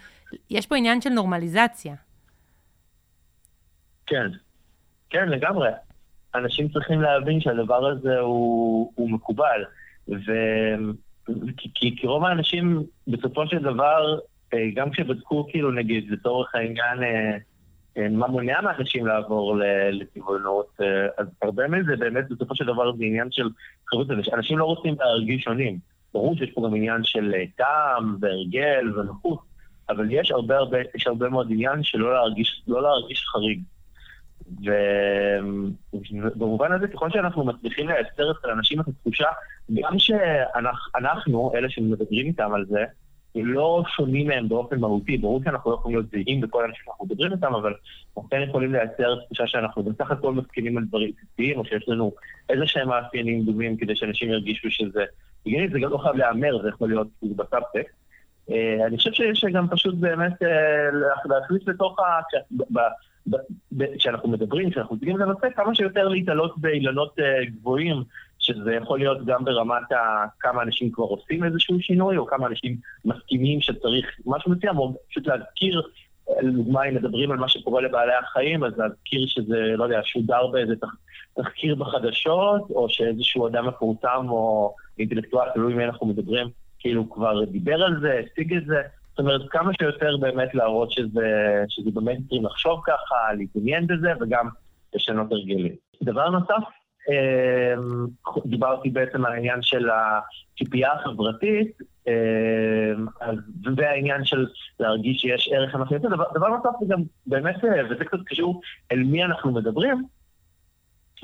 יש 0.50 0.66
פה 0.66 0.76
עניין 0.76 1.00
של 1.00 1.10
נורמליזציה. 1.10 1.94
כן, 4.06 4.30
כן, 5.10 5.28
לגמרי. 5.28 5.68
אנשים 6.34 6.68
צריכים 6.68 7.00
להבין 7.00 7.40
שהדבר 7.40 7.86
הזה 7.86 8.18
הוא, 8.18 8.92
הוא 8.94 9.10
מקובל. 9.10 9.64
ו... 10.08 10.32
כי, 11.56 11.70
כי, 11.74 11.96
כי 11.96 12.06
רוב 12.06 12.24
האנשים, 12.24 12.82
בסופו 13.08 13.46
של 13.46 13.58
דבר, 13.58 14.18
אה, 14.54 14.58
גם 14.74 14.90
כשבדקו, 14.90 15.46
כאילו, 15.50 15.72
נגיד, 15.72 16.10
לצורך 16.10 16.54
העניין, 16.54 17.02
אה, 17.02 17.36
מה 18.10 18.26
מונע 18.26 18.60
מאנשים 18.60 19.06
לעבור 19.06 19.56
לטבעונות, 19.92 20.80
אז 21.18 21.26
הרבה 21.42 21.68
מזה 21.68 21.96
באמת, 21.96 22.28
בסופו 22.28 22.54
של 22.54 22.64
דבר, 22.64 22.92
זה 22.92 23.04
עניין 23.04 23.30
של 23.30 23.48
חירות. 23.90 24.06
אנשים 24.32 24.58
לא 24.58 24.64
רוצים 24.64 24.94
להרגיש 25.00 25.42
שונים. 25.42 25.78
ברור 26.14 26.36
שיש 26.36 26.50
פה 26.50 26.66
גם 26.66 26.74
עניין 26.74 27.04
של 27.04 27.34
טעם 27.56 28.16
והרגל 28.20 28.98
ונוחות, 28.98 29.38
אבל 29.88 30.06
יש 30.10 30.30
הרבה, 30.30 30.56
הרבה, 30.56 30.78
יש 30.94 31.06
הרבה 31.06 31.28
מאוד 31.28 31.46
עניין 31.50 31.82
שלא 31.82 32.14
להרגיש, 32.14 32.62
לא 32.68 32.82
להרגיש 32.82 33.24
חריג. 33.24 33.60
ובמובן 35.92 36.72
הזה, 36.72 36.88
ככל 36.88 37.10
שאנחנו 37.10 37.44
מצליחים 37.44 37.88
לייצר 37.88 38.30
אצל 38.30 38.50
אנשים 38.50 38.80
את 38.80 38.88
התחושה, 38.88 39.28
גם 39.74 39.98
שאנחנו, 39.98 41.52
אלה 41.54 41.70
שמדברים 41.70 42.26
איתם 42.26 42.54
על 42.54 42.64
זה, 42.68 42.84
לא 43.34 43.82
שונים 43.96 44.26
מהם 44.26 44.48
באופן 44.48 44.80
מהותי. 44.80 45.16
ברור 45.16 45.40
שאנחנו 45.44 45.70
לא 45.70 45.76
יכולים 45.76 45.98
להיות 45.98 46.10
זהים 46.10 46.40
בכל 46.40 46.64
אנשים 46.64 46.82
שאנחנו 46.84 47.06
מדברים 47.06 47.32
איתם, 47.32 47.54
אבל 47.54 47.74
אנחנו 48.06 48.30
כן 48.30 48.42
יכולים 48.48 48.72
לייצר 48.72 49.20
תחושה 49.24 49.46
שאנחנו 49.46 49.82
בסך 49.82 50.10
הכל 50.10 50.32
מסכימים 50.32 50.78
על 50.78 50.84
דברים 50.84 51.10
בסיסיים, 51.16 51.58
או 51.58 51.64
שיש 51.64 51.88
לנו 51.88 52.12
איזה 52.48 52.66
שהם 52.66 52.88
מאפיינים 52.88 53.44
דומים 53.44 53.76
כדי 53.76 53.96
שאנשים 53.96 54.30
ירגישו 54.30 54.70
שזה... 54.70 55.04
הגיוני, 55.46 55.68
זה 55.68 55.80
גם 55.80 55.90
לא 55.90 55.98
חייב 55.98 56.16
להיאמר, 56.16 56.62
זה 56.62 56.68
יכול 56.68 56.88
להיות 56.88 57.08
בסאבטקסט. 57.22 57.94
אה, 58.50 58.86
אני 58.86 58.96
חושב 58.96 59.12
שיש 59.12 59.44
גם 59.52 59.68
פשוט 59.68 59.94
באמת 59.94 60.42
אה, 60.42 60.90
להכניס 61.24 61.68
לתוך 61.68 61.98
ה... 61.98 62.20
כשאנחנו 63.98 64.28
מדברים, 64.28 64.70
כשאנחנו 64.70 64.96
מציגים 64.96 65.16
את 65.16 65.20
הנושא, 65.20 65.46
כמה 65.56 65.74
שיותר 65.74 66.08
להתעלות 66.08 66.58
באילנות 66.58 67.18
אה, 67.18 67.44
גבוהים, 67.44 68.02
שזה 68.48 68.74
יכול 68.74 68.98
להיות 68.98 69.24
גם 69.24 69.44
ברמת 69.44 69.82
כמה 70.40 70.62
אנשים 70.62 70.90
כבר 70.90 71.04
עושים 71.04 71.44
איזשהו 71.44 71.80
שינוי, 71.80 72.16
או 72.16 72.26
כמה 72.26 72.46
אנשים 72.46 72.76
מסכימים 73.04 73.60
שצריך 73.60 74.06
משהו 74.26 74.50
מסוים, 74.50 74.78
או 74.78 74.94
פשוט 75.10 75.26
להזכיר, 75.26 75.82
לדוגמה, 76.42 76.84
אם 76.84 76.94
מדברים 76.94 77.30
על 77.30 77.36
מה 77.36 77.48
שקורה 77.48 77.82
לבעלי 77.82 78.12
החיים, 78.14 78.64
אז 78.64 78.78
להזכיר 78.78 79.26
שזה, 79.26 79.74
לא 79.76 79.84
יודע, 79.84 80.00
שודר 80.04 80.46
באיזה 80.46 80.76
תח, 80.76 80.88
תחקיר 81.36 81.74
בחדשות, 81.74 82.70
או 82.70 82.88
שאיזשהו 82.88 83.46
אדם 83.48 83.66
מפורסם 83.66 84.26
או 84.28 84.74
אינטלקטואל, 84.98 85.48
תלוי 85.54 85.74
מי 85.74 85.84
אנחנו 85.84 86.06
מדברים, 86.06 86.48
כאילו 86.78 87.10
כבר 87.10 87.44
דיבר 87.44 87.82
על 87.82 88.00
זה, 88.00 88.20
הציג 88.26 88.54
את 88.54 88.64
זה. 88.66 88.82
זאת 89.10 89.18
אומרת, 89.18 89.40
כמה 89.50 89.72
שיותר 89.80 90.16
באמת 90.16 90.54
להראות 90.54 90.92
שזה, 90.92 91.64
שזה 91.68 91.90
במיינסטרים 91.94 92.44
לחשוב 92.44 92.80
ככה, 92.86 93.32
להתעניין 93.36 93.86
בזה 93.86 94.12
וגם 94.20 94.48
לשנות 94.94 95.32
הרגלים. 95.32 95.72
דבר 96.02 96.30
נוסף, 96.30 96.64
דיברתי 98.46 98.90
בעצם 98.90 99.24
על 99.24 99.32
העניין 99.32 99.62
של 99.62 99.88
הציפייה 99.90 100.92
החברתית, 100.92 101.78
אמ, 102.06 103.06
והעניין 103.76 104.24
של 104.24 104.46
להרגיש 104.80 105.20
שיש 105.20 105.48
ערך 105.52 105.74
למה 105.74 105.88
שיוצא. 105.88 106.08
דבר, 106.08 106.48
נוסף 106.48 106.70
זה 106.80 106.94
גם 106.94 107.02
באמת, 107.26 107.56
וזה 107.90 108.04
קצת 108.04 108.18
קשור 108.26 108.60
אל 108.92 108.98
מי 108.98 109.24
אנחנו 109.24 109.52
מדברים, 109.52 110.04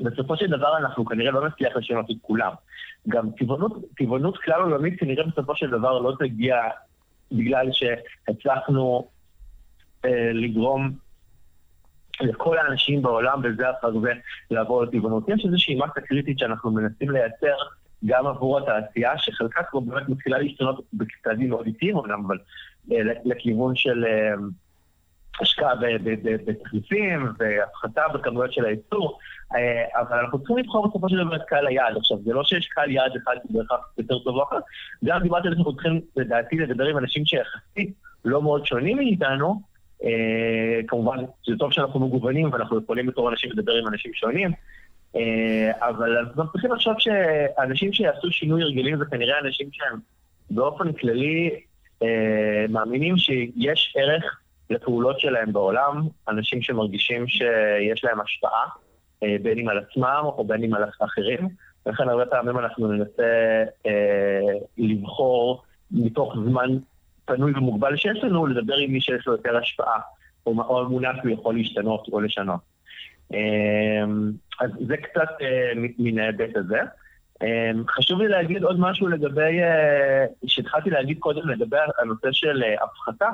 בסופו 0.01 0.37
של 0.37 0.47
דבר 0.47 0.77
אנחנו 0.77 1.05
כנראה 1.05 1.31
לא 1.31 1.47
נצליח 1.47 1.75
לשנות 1.75 2.11
את 2.11 2.15
כולם. 2.21 2.51
גם 3.07 3.29
טבעונות, 3.37 3.73
טבעונות 3.97 4.37
כלל 4.37 4.61
עולמית 4.61 4.99
כנראה 4.99 5.23
בסופו 5.23 5.55
של 5.55 5.69
דבר 5.69 5.99
לא 5.99 6.13
תגיע 6.19 6.55
בגלל 7.31 7.69
שהצלחנו 7.71 9.07
אה, 10.05 10.31
לגרום 10.33 10.91
לכל 12.21 12.57
האנשים 12.57 13.01
בעולם 13.01 13.41
בזה 13.41 13.71
אחר 13.71 13.99
זה 13.99 14.11
לעבור 14.51 14.83
לטבעונות. 14.83 15.29
יש 15.29 15.45
איזושהי 15.45 15.75
מסה 15.75 16.01
קריטית 16.01 16.39
שאנחנו 16.39 16.71
מנסים 16.71 17.11
לייצר 17.11 17.55
גם 18.05 18.27
עבור 18.27 18.59
התעשייה, 18.59 19.17
שחלקה 19.17 19.63
כבר 19.63 19.79
באמת 19.79 20.09
מתחילה 20.09 20.37
להשתנות 20.37 20.85
בצעדים 20.93 21.49
מאוד 21.49 21.65
איטיים 21.65 21.97
אמנם, 21.97 22.25
אבל 22.27 22.37
אה, 22.91 22.97
לכיוון 23.25 23.75
של 23.75 24.05
אה, 24.05 24.33
השקעה 25.41 25.73
בתחליפים 26.45 27.33
והפחתה 27.39 28.01
בכמויות 28.13 28.53
של 28.53 28.65
הייצור, 28.65 29.19
אה, 29.55 30.01
אבל 30.01 30.19
אנחנו 30.19 30.39
צריכים 30.39 30.57
לבחור 30.57 30.87
בסופו 30.87 31.09
של 31.09 31.25
דבר 31.25 31.35
את 31.35 31.41
קהל 31.47 31.67
היעד. 31.67 31.97
עכשיו, 31.97 32.17
זה 32.25 32.33
לא 32.33 32.43
שיש 32.43 32.67
קהל 32.67 32.91
יעד 32.91 33.11
אחד 33.23 33.35
בהכרח 33.49 33.79
יותר 33.97 34.19
טוב 34.19 34.37
או 34.37 34.43
אחר, 34.43 34.59
גם 35.05 35.19
דיברתי 35.23 35.47
על 35.47 35.53
זה 35.53 35.57
שאנחנו 35.57 35.73
צריכים, 35.73 36.01
לדעתי, 36.15 36.57
לדבר 36.57 36.85
עם 36.85 36.97
אנשים 36.97 37.25
שיחסית 37.25 37.93
לא 38.25 38.41
מאוד 38.41 38.65
שונים 38.65 38.97
מאיתנו, 38.97 39.61
כמובן, 40.87 41.17
זה 41.47 41.53
טוב 41.59 41.71
שאנחנו 41.71 42.07
מגוונים 42.07 42.53
ואנחנו 42.53 42.79
יכולים 42.83 43.05
בתור 43.05 43.29
אנשים 43.29 43.51
לדבר 43.51 43.73
עם 43.73 43.87
אנשים 43.87 44.13
שונים, 44.13 44.51
אה, 45.15 45.71
אבל 45.89 46.17
אנחנו 46.17 46.43
גם 46.43 46.49
צריכים 46.51 46.71
לחשוב 46.71 46.93
שאנשים 46.99 47.93
שיעשו 47.93 48.31
שינוי 48.31 48.63
הרגלים 48.63 48.97
זה 48.97 49.05
כנראה 49.05 49.39
אנשים 49.39 49.69
שהם 49.71 49.99
באופן 50.49 50.93
כללי 50.93 51.49
מאמינים 52.69 53.17
שיש 53.17 53.93
ערך 53.97 54.39
לפעולות 54.69 55.19
שלהם 55.19 55.53
בעולם, 55.53 56.07
אנשים 56.29 56.61
שמרגישים 56.61 57.27
שיש 57.27 58.03
להם 58.03 58.21
השפעה, 58.21 58.65
אה, 59.23 59.35
בין 59.41 59.59
אם 59.59 59.69
על 59.69 59.77
עצמם 59.77 60.21
או 60.23 60.43
בין 60.43 60.63
אם 60.63 60.73
על 60.73 60.83
אחרים, 60.99 61.49
ולכן 61.85 62.09
הרבה 62.09 62.25
פעמים 62.25 62.59
אנחנו 62.59 62.87
ננסה 62.87 63.63
אה, 63.85 64.53
לבחור 64.77 65.63
מתוך 65.91 66.35
זמן 66.45 66.77
פנוי 67.25 67.51
ומוגבל 67.55 67.95
שיש 67.95 68.23
לנו, 68.23 68.47
לדבר 68.47 68.75
עם 68.75 68.91
מי 68.91 69.01
שיש 69.01 69.27
לו 69.27 69.33
יותר 69.33 69.57
השפעה, 69.57 69.99
או, 70.45 70.85
אמונה 70.85 71.09
שהוא 71.21 71.31
יכול 71.31 71.55
להשתנות 71.55 72.07
או 72.11 72.21
לשנות. 72.21 72.59
אה, 73.33 74.03
אז 74.59 74.71
זה 74.87 74.97
קצת 74.97 75.29
אה, 75.41 75.71
מן 75.97 76.19
ההיבט 76.19 76.57
הזה. 76.57 76.79
אה, 77.41 77.71
חשוב 77.87 78.21
לי 78.21 78.27
להגיד 78.27 78.63
עוד 78.63 78.79
משהו 78.79 79.07
לגבי, 79.07 79.61
אה, 79.63 80.25
שהתחלתי 80.47 80.89
להגיד 80.89 81.19
קודם 81.19 81.49
לגבי 81.49 81.77
הנושא 81.99 82.31
של 82.31 82.63
אה, 82.63 82.83
הפחתה. 82.83 83.29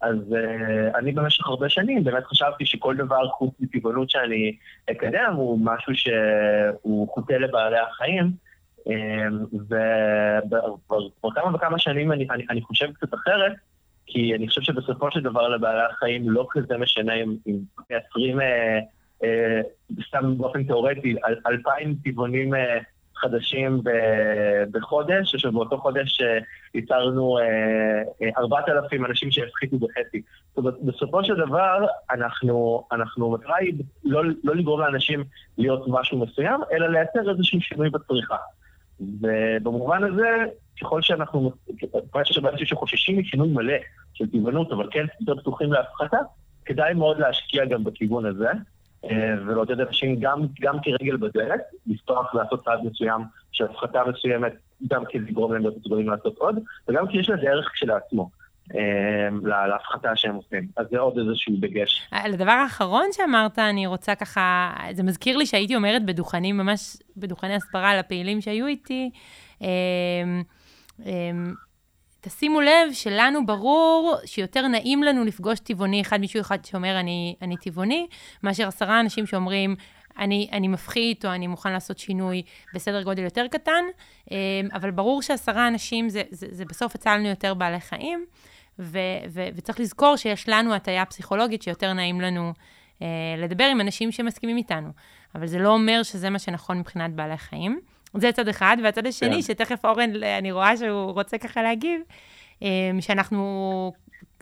אז 0.00 0.16
uh, 0.16 0.98
אני 0.98 1.12
במשך 1.12 1.46
הרבה 1.46 1.68
שנים 1.68 2.04
באמת 2.04 2.24
חשבתי 2.24 2.66
שכל 2.66 2.96
דבר 2.96 3.28
חוץ 3.28 3.54
מטבעונות 3.60 4.10
שאני 4.10 4.56
אקדם 4.90 5.32
הוא 5.36 5.58
משהו 5.62 5.92
שהוא 5.94 7.08
חוטא 7.08 7.32
לבעלי 7.32 7.78
החיים, 7.78 8.32
וכבר 9.54 11.30
כמה 11.34 11.54
וכמה 11.54 11.78
שנים 11.78 12.12
אני, 12.12 12.26
אני, 12.30 12.44
אני 12.50 12.62
חושב 12.62 12.92
קצת 12.92 13.14
אחרת, 13.14 13.52
כי 14.06 14.34
אני 14.34 14.48
חושב 14.48 14.60
שבסופו 14.62 15.10
של 15.10 15.20
דבר 15.20 15.48
לבעלי 15.48 15.82
החיים 15.90 16.30
לא 16.30 16.46
כזה 16.50 16.78
משנה 16.78 17.14
אם 17.14 17.36
מייצרים, 17.90 18.40
אה, 18.40 18.78
אה, 19.24 19.60
סתם 20.08 20.38
באופן 20.38 20.64
תיאורטי, 20.64 21.16
אלפיים 21.46 21.94
טבעונים 22.04 22.54
אה, 22.54 22.78
חדשים 23.24 23.80
בחודש, 24.70 25.34
או 25.34 25.38
שבאותו 25.38 25.78
חודש 25.78 26.20
אה, 26.20 26.38
ייצרנו 26.74 27.38
אה, 27.38 27.44
אה, 28.22 28.30
ארבעת 28.38 28.68
אלפים 28.68 29.04
אנשים 29.04 29.30
שהפחיתו 29.30 29.78
בחצי. 29.78 30.22
זאת 30.48 30.58
אומרת, 30.58 30.74
בסופו 30.82 31.24
של 31.24 31.34
דבר, 31.34 31.86
אנחנו, 32.10 32.86
אנחנו 32.92 33.30
מטרה 33.30 33.56
היא 33.56 33.74
לא, 34.04 34.22
לא 34.44 34.56
לגרום 34.56 34.80
לאנשים 34.80 35.24
להיות 35.58 35.84
משהו 35.88 36.18
מסוים, 36.18 36.60
אלא 36.72 36.88
לייצר 36.88 37.30
איזשהו 37.30 37.60
שינוי 37.60 37.90
בצריכה. 37.90 38.36
ובמובן 39.00 40.04
הזה, 40.04 40.44
ככל 40.80 41.02
שאנחנו, 41.02 41.52
ככל 42.10 42.24
שיש 42.24 42.38
אנשים 42.38 42.66
שחוששים 42.66 43.18
משינוי 43.18 43.48
מלא 43.48 43.74
של 44.14 44.30
טבעונות, 44.30 44.72
אבל 44.72 44.88
כן 44.90 45.04
יותר 45.20 45.40
פתוחים 45.40 45.72
להפחתה, 45.72 46.18
כדאי 46.64 46.94
מאוד 46.94 47.18
להשקיע 47.18 47.64
גם 47.64 47.84
בכיוון 47.84 48.26
הזה. 48.26 48.48
אה, 49.10 49.34
ולעודד 49.46 49.80
אנשים 49.80 50.20
גם, 50.20 50.40
גם 50.60 50.76
כרגל 50.82 51.16
בדרך, 51.16 51.60
לפתוח 51.86 52.34
לעשות 52.34 52.64
צעד 52.64 52.78
מסוים 52.84 53.22
של 53.52 53.64
הפחתה 53.64 54.02
מסוימת, 54.08 54.52
גם 54.90 55.04
כי 55.04 55.20
זה 55.20 55.28
יגרום 55.28 55.52
להם 55.52 55.62
להיות 55.62 55.76
מסוגלים 55.78 56.10
לעשות 56.10 56.38
עוד, 56.38 56.58
וגם 56.88 57.08
כי 57.08 57.18
יש 57.18 57.30
לזה 57.30 57.50
ערך 57.50 57.70
כשלעצמו. 57.72 58.30
אה, 58.74 59.66
להפחתה 59.68 60.16
שהם 60.16 60.34
עושים. 60.34 60.68
אז 60.76 60.86
זה 60.90 60.98
עוד 60.98 61.18
איזשהו 61.18 61.54
דגש. 61.60 62.08
לדבר 62.28 62.50
האחרון 62.52 63.06
שאמרת, 63.12 63.58
אני 63.58 63.86
רוצה 63.86 64.14
ככה, 64.14 64.74
זה 64.92 65.02
מזכיר 65.02 65.36
לי 65.36 65.46
שהייתי 65.46 65.76
אומרת 65.76 66.04
בדוכנים, 66.04 66.56
ממש 66.56 66.96
בדוכני 67.16 67.54
הסברה 67.54 67.96
לפעילים 67.96 68.40
שהיו 68.40 68.66
איתי, 68.66 69.10
אה, 69.62 69.68
תשימו 72.20 72.60
לב 72.60 72.92
שלנו 72.92 73.46
ברור 73.46 74.16
שיותר 74.24 74.68
נעים 74.68 75.02
לנו 75.02 75.24
לפגוש 75.24 75.60
טבעוני 75.60 76.00
אחד, 76.00 76.20
מישהו 76.20 76.40
אחד 76.40 76.64
שאומר 76.64 77.00
אני, 77.00 77.36
אני 77.42 77.56
טבעוני, 77.56 78.06
מאשר 78.42 78.68
עשרה 78.68 79.00
אנשים 79.00 79.26
שאומרים 79.26 79.76
אני, 80.18 80.48
אני 80.52 80.68
מפחית 80.68 81.24
או 81.24 81.30
אני 81.30 81.46
מוכן 81.46 81.72
לעשות 81.72 81.98
שינוי 81.98 82.42
בסדר 82.74 83.02
גודל 83.02 83.22
יותר 83.22 83.46
קטן, 83.48 83.84
אמ, 84.30 84.36
אבל 84.72 84.90
ברור 84.90 85.22
שעשרה 85.22 85.68
אנשים 85.68 86.08
זה, 86.08 86.22
זה, 86.30 86.46
זה 86.50 86.64
בסוף 86.64 86.94
הצלנו 86.94 87.28
יותר 87.28 87.54
בעלי 87.54 87.80
חיים, 87.80 88.24
ו, 88.78 88.98
ו, 89.28 89.48
וצריך 89.54 89.80
לזכור 89.80 90.16
שיש 90.16 90.48
לנו 90.48 90.74
הטיה 90.74 91.04
פסיכולוגית 91.04 91.62
שיותר 91.62 91.92
נעים 91.92 92.20
לנו 92.20 92.52
אה, 93.02 93.06
לדבר 93.38 93.64
עם 93.64 93.80
אנשים 93.80 94.12
שמסכימים 94.12 94.56
איתנו, 94.56 94.88
אבל 95.34 95.46
זה 95.46 95.58
לא 95.58 95.68
אומר 95.68 96.02
שזה 96.02 96.30
מה 96.30 96.38
שנכון 96.38 96.78
מבחינת 96.78 97.12
בעלי 97.12 97.36
חיים. 97.36 97.80
זה 98.14 98.32
צד 98.32 98.48
אחד, 98.48 98.76
והצד 98.84 99.06
השני, 99.06 99.34
כן. 99.34 99.42
שתכף 99.42 99.84
אורן, 99.84 100.10
אני 100.38 100.52
רואה 100.52 100.76
שהוא 100.76 101.12
רוצה 101.12 101.38
ככה 101.38 101.62
להגיב, 101.62 102.00
אמ, 102.62 102.68
שאנחנו 103.00 103.92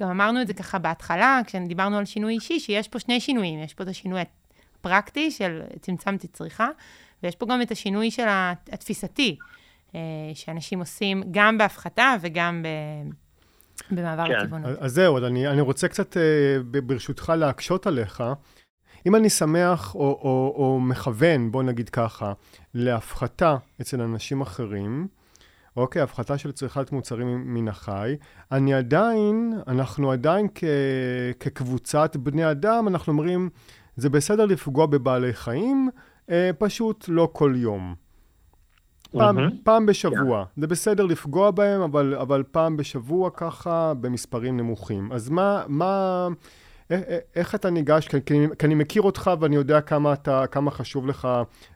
גם 0.00 0.10
אמרנו 0.10 0.42
את 0.42 0.46
זה 0.46 0.54
ככה 0.54 0.78
בהתחלה, 0.78 1.40
כשדיברנו 1.46 1.98
על 1.98 2.04
שינוי 2.04 2.34
אישי, 2.34 2.60
שיש 2.60 2.88
פה 2.88 2.98
שני 2.98 3.20
שינויים. 3.20 3.62
יש 3.62 3.74
פה 3.74 3.84
את 3.84 3.88
השינוי 3.88 4.20
הפרקטי 4.80 5.30
של 5.30 5.62
צמצמתי 5.80 6.28
צריכה, 6.28 6.68
ויש 7.22 7.36
פה 7.36 7.46
גם 7.46 7.62
את 7.62 7.70
השינוי 7.70 8.10
של 8.10 8.26
התפיסתי, 8.28 9.36
אה, 9.94 10.00
שאנשים 10.34 10.78
עושים 10.78 11.22
גם 11.30 11.58
בהפחתה 11.58 12.16
וגם 12.20 12.62
ב... 12.62 12.68
במעבר 13.90 14.26
כן. 14.26 14.32
לטבעונות. 14.32 14.78
אז 14.80 14.94
זהו, 14.94 15.18
אני, 15.18 15.48
אני 15.48 15.60
רוצה 15.60 15.88
קצת, 15.88 16.16
אה, 16.16 16.80
ברשותך, 16.82 17.32
להקשות 17.36 17.86
עליך. 17.86 18.22
אם 19.06 19.16
אני 19.16 19.30
שמח 19.30 19.94
או, 19.94 20.00
או, 20.00 20.54
או 20.56 20.80
מכוון, 20.80 21.52
בוא 21.52 21.62
נגיד 21.62 21.88
ככה, 21.88 22.32
להפחתה 22.74 23.56
אצל 23.80 24.00
אנשים 24.00 24.40
אחרים, 24.40 25.06
אוקיי, 25.76 26.02
הפחתה 26.02 26.38
של 26.38 26.52
צריכת 26.52 26.92
מוצרים 26.92 27.54
מן 27.54 27.68
החי, 27.68 28.16
אני 28.52 28.74
עדיין, 28.74 29.52
אנחנו 29.68 30.12
עדיין 30.12 30.48
כ, 30.54 30.64
כקבוצת 31.40 32.16
בני 32.16 32.50
אדם, 32.50 32.88
אנחנו 32.88 33.12
אומרים, 33.12 33.50
זה 33.96 34.10
בסדר 34.10 34.44
לפגוע 34.46 34.86
בבעלי 34.86 35.32
חיים, 35.32 35.90
אה, 36.30 36.50
פשוט 36.58 37.04
לא 37.08 37.28
כל 37.32 37.52
יום. 37.56 37.94
פעם, 39.12 39.38
mm-hmm. 39.38 39.52
פעם 39.62 39.86
בשבוע. 39.86 40.42
Yeah. 40.42 40.60
זה 40.60 40.66
בסדר 40.66 41.06
לפגוע 41.06 41.50
בהם, 41.50 41.80
אבל, 41.80 42.14
אבל 42.14 42.42
פעם 42.50 42.76
בשבוע 42.76 43.30
ככה, 43.30 43.92
במספרים 44.00 44.56
נמוכים. 44.56 45.12
אז 45.12 45.28
מה, 45.28 45.62
מה, 45.68 46.28
איך 47.36 47.54
אתה 47.54 47.70
ניגש, 47.70 48.08
כי, 48.08 48.18
כי 48.58 48.66
אני 48.66 48.74
מכיר 48.74 49.02
אותך 49.02 49.30
ואני 49.40 49.56
יודע 49.56 49.80
כמה, 49.80 50.12
אתה, 50.12 50.46
כמה 50.46 50.70
חשוב 50.70 51.06
לך 51.06 51.28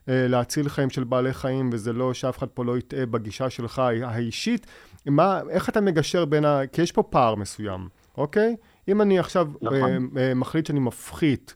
אה, 0.08 0.26
להציל 0.28 0.68
חיים 0.68 0.90
של 0.90 1.04
בעלי 1.04 1.32
חיים, 1.32 1.70
וזה 1.72 1.92
לא 1.92 2.14
שאף 2.14 2.38
אחד 2.38 2.46
פה 2.46 2.64
לא 2.64 2.78
יטעה 2.78 3.06
בגישה 3.06 3.50
שלך 3.50 3.78
האישית. 4.02 4.66
מה, 5.06 5.40
איך 5.50 5.68
אתה 5.68 5.80
מגשר 5.80 6.24
בין 6.24 6.44
ה... 6.44 6.60
כי 6.72 6.82
יש 6.82 6.92
פה 6.92 7.02
פער 7.02 7.34
מסוים, 7.34 7.88
אוקיי? 8.18 8.56
אם 8.88 9.02
אני 9.02 9.18
עכשיו 9.18 9.48
נכון. 9.62 9.78
אה, 10.16 10.22
אה, 10.22 10.34
מחליט 10.34 10.66
שאני 10.66 10.80
מפחית 10.80 11.54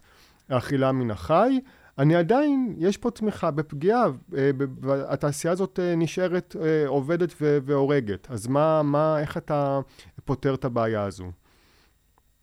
אכילה 0.48 0.92
מן 0.92 1.10
החי, 1.10 1.60
אני 2.00 2.16
עדיין, 2.16 2.74
יש 2.78 2.96
פה 2.96 3.10
תמיכה 3.10 3.50
בפגיעה, 3.50 4.04
אה, 4.36 4.50
והתעשייה 4.80 5.52
הזאת 5.52 5.78
אה, 5.78 5.94
נשארת 5.96 6.56
אה, 6.62 6.84
עובדת 6.86 7.34
והורגת. 7.40 8.30
אז 8.30 8.46
מה, 8.46 8.82
מה, 8.84 9.20
איך 9.20 9.36
אתה 9.36 9.80
פותר 10.24 10.54
את 10.54 10.64
הבעיה 10.64 11.02
הזו? 11.02 11.24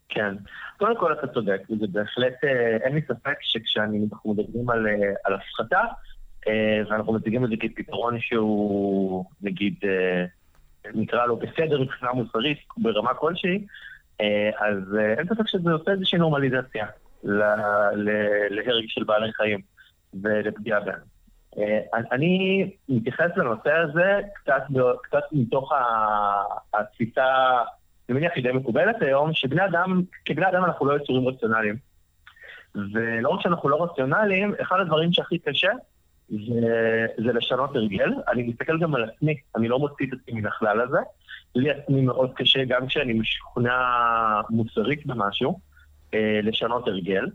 כן. 0.08 0.34
קודם 0.78 0.96
כל 0.96 1.12
אתה 1.12 1.26
צודק, 1.26 1.60
וזה 1.70 1.86
בהחלט, 1.92 2.34
אין 2.82 2.94
לי 2.94 3.00
ספק 3.02 3.36
שכשאנחנו 3.40 4.34
מדברים 4.34 4.70
על, 4.70 4.86
על 5.24 5.34
הפחתה, 5.34 5.80
ואנחנו 6.90 7.12
מציגים 7.12 7.44
את 7.44 7.50
זה 7.50 7.56
כפתרון 7.60 8.20
שהוא, 8.20 9.24
נגיד, 9.42 9.74
נקרא 10.94 11.26
לו 11.26 11.36
בסדר 11.36 11.80
מבחינה 11.80 12.12
מוסרית, 12.12 12.58
ברמה 12.76 13.14
כלשהי, 13.14 13.66
אז 14.58 14.96
אין 15.18 15.26
ספק 15.26 15.46
שזה 15.46 15.70
עושה 15.70 15.90
איזושהי 15.90 16.18
נורמליזציה 16.18 16.86
להרג 17.24 18.84
של 18.88 19.04
בעלי 19.04 19.32
חיים 19.32 19.60
ולפגיעה 20.22 20.80
בהם. 20.80 21.00
אני 22.12 22.70
מתייחס 22.88 23.30
לנושא 23.36 23.72
הזה 23.72 24.20
קצת, 24.34 24.62
קצת 25.02 25.24
מתוך 25.32 25.72
התפיסה 26.74 27.24
אני 28.08 28.18
מניח 28.18 28.32
שהיא 28.32 28.44
די 28.44 28.52
מקובלת 28.52 29.02
היום, 29.02 29.34
שבני 29.34 29.64
אדם, 29.64 30.02
כבני 30.24 30.48
אדם 30.48 30.64
אנחנו 30.64 30.86
לא 30.86 30.96
יצורים 30.96 31.28
רציונליים. 31.28 31.76
ולא 32.74 33.28
רק 33.28 33.40
שאנחנו 33.40 33.68
לא 33.68 33.84
רציונליים, 33.84 34.54
אחד 34.62 34.76
הדברים 34.80 35.12
שהכי 35.12 35.38
קשה 35.38 35.70
זה, 36.28 37.06
זה 37.16 37.32
לשנות 37.32 37.76
הרגל. 37.76 38.12
אני 38.28 38.42
מסתכל 38.42 38.78
גם 38.78 38.94
על 38.94 39.04
עצמי, 39.04 39.36
אני 39.56 39.68
לא 39.68 39.78
מוציא 39.78 40.06
את 40.06 40.12
עצמי 40.12 40.40
מן 40.40 40.46
הכלל 40.46 40.80
הזה. 40.80 40.98
לי 41.54 41.70
עצמי 41.70 42.00
מאוד 42.00 42.32
קשה, 42.34 42.64
גם 42.64 42.86
כשאני 42.86 43.12
משוכנע 43.12 43.80
מוסרית 44.50 45.06
במשהו, 45.06 45.58
אה, 46.14 46.40
לשנות 46.42 46.88
הרגל. 46.88 47.26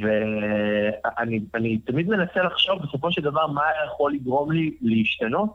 ואני 0.00 1.78
תמיד 1.78 2.08
מנסה 2.08 2.42
לחשוב 2.42 2.82
בסופו 2.82 3.12
של 3.12 3.22
דבר 3.22 3.46
מה 3.46 3.62
יכול 3.86 4.12
לגרום 4.12 4.52
לי 4.52 4.76
להשתנות. 4.80 5.50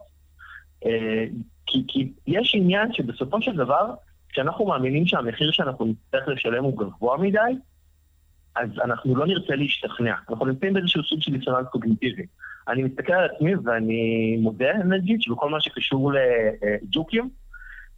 אה, 0.85 1.25
כי, 1.65 1.83
כי 1.87 2.11
יש 2.27 2.55
עניין 2.55 2.93
שבסופו 2.93 3.41
של 3.41 3.55
דבר, 3.55 3.93
כשאנחנו 4.29 4.65
מאמינים 4.65 5.05
שהמחיר 5.07 5.51
שאנחנו 5.51 5.85
נצטרך 5.85 6.27
לשלם 6.27 6.63
הוא 6.63 6.77
גבוה 6.77 7.17
מדי, 7.17 7.39
אז 8.55 8.69
אנחנו 8.83 9.15
לא 9.15 9.27
נרצה 9.27 9.55
להשתכנע. 9.55 10.15
אנחנו 10.29 10.45
נמצאים 10.45 10.73
באיזשהו 10.73 11.03
סוג 11.03 11.21
של 11.21 11.31
דיסוננס 11.31 11.67
קוגניטיבי. 11.71 12.25
אני 12.67 12.83
מסתכל 12.83 13.13
על 13.13 13.29
עצמי 13.35 13.55
ואני 13.55 14.37
מודה, 14.41 14.73
נגיד, 14.73 15.21
שבכל 15.21 15.49
מה 15.49 15.61
שקשור 15.61 16.11
לג'וקים, 16.13 17.29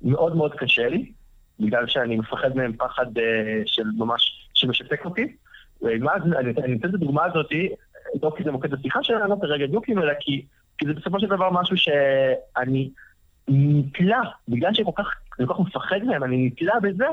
מאוד 0.01 0.35
מאוד 0.35 0.53
קשה 0.53 0.89
לי, 0.89 1.11
בגלל 1.59 1.87
שאני 1.87 2.15
מפחד 2.15 2.55
מהם 2.55 2.73
פחד 2.77 3.17
אה, 3.17 3.61
של 3.65 3.83
ממש, 3.97 4.49
שמשתק 4.53 5.05
אותי. 5.05 5.35
ומה, 5.81 6.13
אני, 6.15 6.51
אתן 6.51 6.89
את 6.89 6.93
הדוגמה 6.93 7.25
הזאת, 7.25 7.51
לא 8.23 8.31
כי 8.37 8.43
זה 8.43 8.51
מוקד 8.51 8.73
השיחה 8.73 9.03
שלנו 9.03 9.41
כרגע 9.41 9.65
ג'וקים, 9.73 9.99
אלא 9.99 10.13
כי, 10.19 10.45
כי 10.77 10.85
זה 10.85 10.93
בסופו 10.93 11.19
של 11.19 11.27
דבר 11.27 11.49
משהו 11.51 11.77
שאני 11.77 12.89
נתלה, 13.47 14.21
בגלל 14.47 14.73
שאני 14.73 14.85
כל 14.85 15.03
כך 15.03 15.15
כל 15.29 15.53
כך 15.53 15.59
מפחד 15.59 16.03
מהם, 16.03 16.23
אני 16.23 16.45
נתלה 16.45 16.79
בזה 16.81 17.05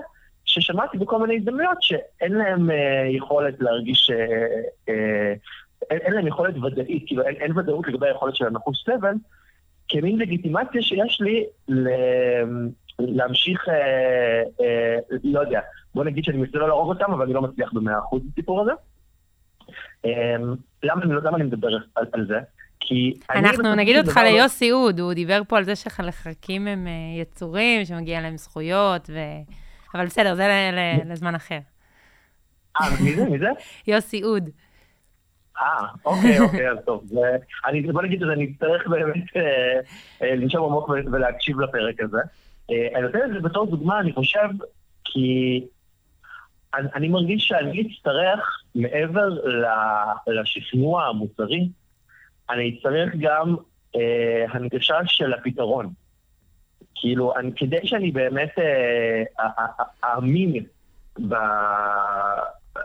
ששמעתי 0.45 0.99
בכל 0.99 1.19
מיני 1.19 1.37
הזדמנויות 1.37 1.83
שאין 1.83 2.33
להם 2.33 2.71
אה, 2.71 3.07
יכולת 3.11 3.55
להרגיש, 3.61 4.11
אה, 4.11 4.17
אה, 4.89 5.35
אין, 5.91 5.99
אין 5.99 6.13
להם 6.13 6.27
יכולת 6.27 6.55
ודאית, 6.57 7.05
כאילו 7.07 7.23
אין, 7.23 7.35
אין 7.35 7.59
ודאות 7.59 7.89
לגבי 7.89 8.07
היכולת 8.07 8.37
של 8.37 8.47
הנחוש 8.47 8.85
סבל, 8.85 9.15
כמין 9.89 10.19
לגיטימציה 10.19 10.83
שיש 10.83 11.21
לי 11.21 11.45
להמשיך, 12.99 13.69
אה, 13.69 13.75
אה, 14.61 14.99
לא 15.25 15.41
יודע, 15.41 15.61
בוא 15.95 16.05
נגיד 16.05 16.25
שאני 16.25 16.39
מנסה 16.39 16.59
לא 16.59 16.69
להרוג 16.69 16.89
אותם, 16.89 17.13
אבל 17.13 17.25
אני 17.25 17.33
לא 17.33 17.43
מצליח 17.43 17.73
במאה 17.73 17.99
אחוז 17.99 18.23
בסיפור 18.33 18.63
הזה. 18.63 18.73
אה, 20.05 20.37
למה, 20.83 21.05
למה 21.05 21.37
אני 21.37 21.45
מדבר 21.45 21.69
על, 21.95 22.07
על 22.13 22.27
זה? 22.27 22.39
כי... 22.81 23.15
אנחנו 23.31 23.75
נגיד 23.75 23.97
אותך 23.99 24.17
לא- 24.17 24.23
ליוסי 24.23 24.73
אוד, 24.73 25.01
הוא 25.01 25.13
דיבר 25.13 25.43
פה 25.49 25.59
על 25.59 25.65
זה 25.65 25.77
שחלקים 25.77 26.67
הם 26.67 26.87
אה, 26.87 27.21
יצורים, 27.21 27.85
שמגיע 27.85 28.21
להם 28.21 28.37
זכויות, 28.37 29.11
ו... 29.11 29.19
אבל 29.95 30.07
בסדר, 30.07 30.35
זה 30.35 30.71
לזמן 31.05 31.35
אחר. 31.35 31.59
אה, 32.81 32.87
מי 33.05 33.15
זה? 33.15 33.25
מי 33.25 33.39
זה? 33.39 33.49
יוסי 33.93 34.23
אוד. 34.23 34.51
אה, 35.59 35.87
אוקיי, 36.05 36.41
אוקיי, 36.41 36.71
אז 36.71 36.79
טוב. 36.87 37.05
אני, 37.67 37.83
בוא 37.83 38.03
נגיד 38.03 38.23
את 38.23 38.29
זה, 38.29 38.33
אני 38.33 38.53
אצטרך 38.53 38.87
באמת 38.89 39.25
לנשום 40.21 40.65
עמוק 40.65 40.89
ולהקשיב 40.89 41.61
לפרק 41.61 42.01
הזה. 42.01 42.19
אני 42.95 43.03
נותן 43.03 43.19
את 43.25 43.31
זה 43.35 43.41
בתור 43.49 43.67
דוגמה, 43.67 44.01
אני 44.01 44.13
חושב, 44.13 44.49
כי 45.05 45.61
אני, 46.75 46.89
אני 46.95 47.09
מרגיש 47.09 47.49
שאני 47.49 47.89
אצטרך, 47.89 48.63
מעבר 48.75 49.29
לשכנוע 50.27 51.05
המוסרי, 51.05 51.69
אני 52.51 52.77
אצטרך 52.77 53.13
גם 53.19 53.57
אה, 53.97 54.45
הנגשה 54.51 54.99
של 55.07 55.33
הפתרון. 55.33 55.93
כאילו, 56.95 57.37
אני, 57.37 57.51
כדי 57.57 57.81
שאני 57.85 58.11
באמת 58.11 58.59
אה, 58.59 59.23
אאמין 60.05 60.65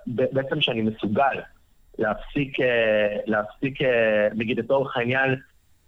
בעצם 0.07 0.61
שאני 0.61 0.81
מסוגל 0.81 1.41
להפסיק, 1.97 2.59
אה, 2.59 3.17
להפסיק, 3.25 3.81
אה, 3.81 4.27
נגיד 4.35 4.59
לצורך 4.59 4.97
העניין, 4.97 5.35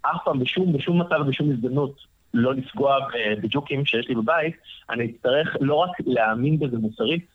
אף 0.02 0.16
פעם 0.24 0.38
בשום, 0.38 0.72
בשום 0.72 1.00
מצב 1.00 1.16
ובשום 1.20 1.50
הזדמנות 1.50 1.94
לא 2.34 2.54
לפגוע 2.54 2.96
בג'וקים 3.42 3.84
שיש 3.84 4.08
לי 4.08 4.14
בבית, 4.14 4.56
אני 4.90 5.10
אצטרך 5.10 5.56
לא 5.60 5.74
רק 5.74 5.90
להאמין 6.06 6.58
בזה 6.58 6.78
מוסרית, 6.78 7.26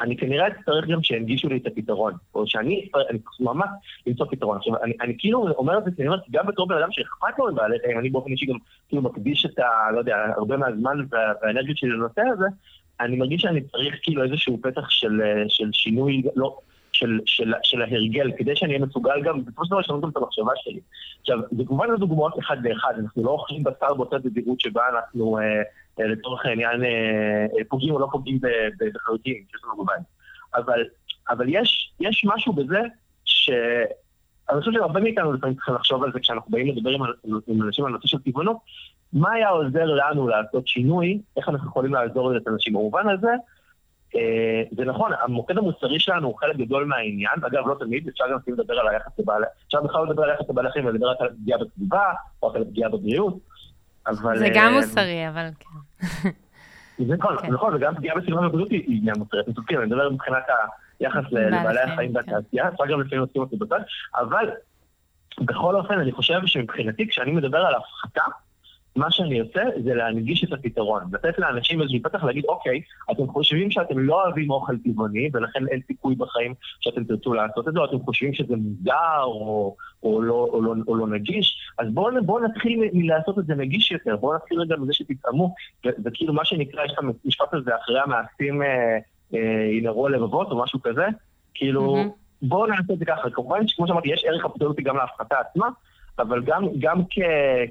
אני 0.00 0.16
כנראה 0.16 0.48
אצטרך 0.48 0.86
גם 0.86 1.02
שינגישו 1.02 1.48
לי 1.48 1.56
את 1.56 1.66
הפתרון, 1.66 2.12
או 2.34 2.46
שאני 2.46 2.88
אני 3.10 3.18
ממש 3.40 3.68
למצוא 4.06 4.26
פתרון. 4.30 4.56
עכשיו, 4.56 4.82
אני, 4.82 4.92
אני 5.00 5.14
כאילו 5.18 5.48
אומר 5.48 5.78
את 5.78 5.84
זה, 5.84 5.90
אני 5.98 6.08
אומר, 6.08 6.18
גם 6.30 6.46
בתור 6.46 6.68
בן 6.68 6.76
אדם 6.76 6.88
שאכפת 6.90 7.38
לו 7.38 7.52
מבעלי 7.52 7.76
חיים, 7.84 7.98
אני 7.98 8.10
באופן 8.10 8.30
אישי 8.30 8.46
גם 8.46 8.56
כאילו 8.88 9.02
מקדיש 9.02 9.46
את 9.46 9.58
ה... 9.58 9.92
לא 9.92 9.98
יודע, 9.98 10.16
הרבה 10.36 10.56
מהזמן 10.56 10.98
וה, 11.10 11.18
והאנרגיות 11.42 11.78
שלי 11.78 11.90
לנושא 11.90 12.22
הזה, 12.32 12.46
אני 13.00 13.16
מרגיש 13.16 13.42
שאני 13.42 13.60
צריך 13.60 13.94
כאילו 14.02 14.24
איזשהו 14.24 14.58
פתח 14.62 14.90
של, 14.90 15.20
של 15.48 15.72
שינוי, 15.72 16.22
לא, 16.36 16.58
של, 16.94 17.20
של, 17.26 17.52
של 17.62 17.82
ההרגל, 17.82 18.32
כדי 18.36 18.56
שאני 18.56 18.74
אהיה 18.74 18.86
מסוגל 18.86 19.22
גם, 19.24 19.44
בסופו 19.44 19.64
של 19.64 19.70
דבר 19.70 19.78
לשנות 19.78 20.02
גם 20.02 20.08
את 20.08 20.16
המחשבה 20.16 20.52
שלי. 20.56 20.80
עכשיו, 21.20 21.38
זה 21.50 21.62
כמובן 21.66 21.90
לא 21.90 21.96
דוגמאות 21.96 22.38
אחד 22.38 22.56
לאחד, 22.66 22.94
אנחנו 23.02 23.24
לא 23.24 23.30
אוכלים 23.30 23.64
בשר 23.64 23.94
באותה 23.94 24.18
תדירות 24.18 24.60
שבה 24.60 24.82
אנחנו... 24.88 25.38
אה, 25.38 25.62
אה, 26.00 26.06
לצורך 26.06 26.46
העניין 26.46 26.84
אה, 26.84 27.46
אה, 27.58 27.64
פוגעים 27.68 27.94
או 27.94 27.98
לא 27.98 28.08
פוגעים 28.12 28.38
בחלוטין, 28.94 29.44
שיש 29.50 29.60
לנו 29.64 29.84
בבית. 29.84 30.02
אבל, 30.54 30.84
אבל 31.30 31.46
יש, 31.48 31.92
יש 32.00 32.24
משהו 32.34 32.52
בזה 32.52 32.80
ש... 33.24 33.50
אני 34.50 34.60
חושב 34.60 34.72
שהרבה 34.72 35.00
מאיתנו 35.00 35.32
לפעמים 35.32 35.54
צריכים 35.54 35.74
לחשוב 35.74 36.04
על 36.04 36.12
זה 36.12 36.20
כשאנחנו 36.20 36.50
באים 36.50 36.76
לדבר 36.76 36.90
עם, 36.90 37.02
עם 37.46 37.62
אנשים 37.62 37.84
על 37.84 37.92
נושא 37.92 38.08
של 38.08 38.18
טבעונות, 38.18 38.56
מה 39.12 39.32
היה 39.32 39.48
עוזר 39.48 39.84
לנו 39.84 40.28
לעשות 40.28 40.68
שינוי, 40.68 41.20
איך 41.36 41.48
אנחנו 41.48 41.68
יכולים 41.68 41.94
לעזור 41.94 42.30
לזה 42.30 42.38
את 42.42 42.48
האנשים. 42.48 42.72
במובן 42.72 43.08
הזה, 43.08 43.30
זה 44.76 44.84
נכון, 44.84 45.10
המוקד 45.20 45.58
המוסרי 45.58 46.00
שלנו 46.00 46.28
הוא 46.28 46.38
חלק 46.38 46.56
גדול 46.56 46.84
מהעניין, 46.84 47.44
אגב, 47.46 47.68
לא 47.68 47.76
תמיד, 47.78 48.08
אפשר 48.08 48.24
גם 48.30 48.38
לדבר 48.46 48.78
על 48.78 48.88
היחס 48.88 49.18
לבעלי, 49.18 49.46
אפשר 49.66 49.82
בכלל 49.82 50.04
לדבר 50.10 50.22
על 50.22 50.30
היחס 50.30 50.50
לבעלי 50.50 50.70
חיים 50.70 50.86
ולדבר 50.86 51.10
רק 51.10 51.20
על 51.20 51.28
פגיעה 51.28 51.58
בסביבה, 51.58 52.12
או 52.42 52.48
רק 52.48 52.56
על 52.56 52.64
פגיעה 52.64 52.90
בבריאות, 52.90 53.38
אבל... 54.06 54.38
זה 54.38 54.48
גם 54.54 54.72
אה, 54.72 54.80
מוסרי, 54.80 55.28
אבל 55.28 55.48
כן. 55.60 56.28
זה 57.06 57.16
נכון, 57.16 57.36
כן. 57.36 57.52
נכון, 57.52 57.74
וגם 57.74 57.94
פגיעה 57.94 58.16
בסביבה 58.16 58.46
ובריאות 58.46 58.70
היא 58.70 58.98
עניין 59.00 59.16
מוסרי, 59.18 59.40
אתם 59.40 59.52
צודקים, 59.52 59.78
אני 59.78 59.86
מדבר 59.86 60.10
מבחינת 60.10 60.42
היחס 61.00 61.24
לבעלי 61.30 61.80
החיים 61.80 62.12
כן. 62.12 62.16
והתעשייה, 62.16 62.68
אפשר 62.68 62.86
גם 62.86 63.00
לפעמים 63.00 63.24
לשים 63.24 63.42
אותי 63.42 63.56
בצד, 63.56 63.80
אבל 64.14 64.50
בכל 65.40 65.76
אופן, 65.76 65.98
אני 65.98 66.12
חושב 66.12 66.40
שמבחינתי, 66.46 67.08
כשאני 67.08 67.32
מדבר 67.32 67.58
על 67.58 67.74
הפחתה, 67.74 68.22
מה 68.96 69.10
שאני 69.10 69.40
עושה 69.40 69.62
זה 69.84 69.94
להנגיש 69.94 70.44
את 70.44 70.52
הפתרון, 70.52 71.02
לתת 71.12 71.38
לאנשים 71.38 71.82
איזשהו 71.82 72.02
פתח 72.02 72.24
להגיד, 72.24 72.44
אוקיי, 72.48 72.80
אתם 73.10 73.26
חושבים 73.28 73.70
שאתם 73.70 73.98
לא 73.98 74.24
אוהבים 74.24 74.50
אוכל 74.50 74.76
טבעוני, 74.78 75.30
ולכן 75.32 75.68
אין 75.68 75.80
סיכוי 75.86 76.14
בחיים 76.14 76.54
שאתם 76.80 77.04
תרצו 77.04 77.34
לעשות 77.34 77.68
את 77.68 77.72
זה, 77.72 77.80
או 77.80 77.84
אתם 77.84 77.98
חושבים 77.98 78.34
שזה 78.34 78.56
מוזר 78.56 79.22
או, 79.22 79.76
או, 80.02 80.22
לא, 80.22 80.48
או, 80.52 80.62
לא, 80.62 80.74
או 80.88 80.96
לא 80.96 81.06
נגיש, 81.06 81.58
אז 81.78 81.86
בואו 81.90 82.24
בוא 82.24 82.40
נתחיל 82.40 82.80
מלעשות 82.92 83.38
את 83.38 83.46
זה 83.46 83.54
נגיש 83.54 83.90
יותר, 83.90 84.16
בואו 84.16 84.36
נתחיל 84.36 84.60
רגע 84.60 84.76
מזה 84.76 84.92
שתתאמו, 84.92 85.54
וכאילו 86.04 86.34
מה 86.34 86.44
שנקרא, 86.44 86.84
יש 86.84 86.92
את 86.92 86.98
המשפט 86.98 87.54
הזה, 87.54 87.70
אחרי 87.76 88.00
המעשים 88.00 88.62
אה, 88.62 88.98
אה, 89.34 89.68
ינערו 89.72 90.06
הלבבות 90.06 90.50
או 90.50 90.62
משהו 90.62 90.82
כזה, 90.82 91.06
כאילו, 91.54 91.96
mm-hmm. 91.96 92.24
בואו 92.42 92.66
נעשה 92.66 92.92
את 92.92 92.98
זה 92.98 93.04
ככה. 93.04 93.30
כמובן 93.30 93.68
שכמו 93.68 93.86
שאמרתי, 93.86 94.08
יש 94.08 94.24
ערך 94.24 94.44
אבסולוטי 94.44 94.82
גם 94.82 94.96
להפחתה 94.96 95.36
עצמה, 95.40 95.68
אבל 96.18 96.42
גם, 96.42 96.64
גם 96.78 97.02
כ, 97.10 97.18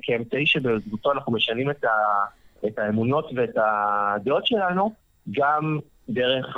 כאמצעי 0.01 0.45
שבעזרתו 0.45 1.11
אנחנו 1.11 1.31
משנים 1.31 1.69
את, 1.69 1.83
ה, 1.83 1.89
את 2.67 2.79
האמונות 2.79 3.29
ואת 3.35 3.55
הדעות 3.55 4.45
שלנו, 4.45 4.93
גם 5.31 5.79
דרך 6.09 6.57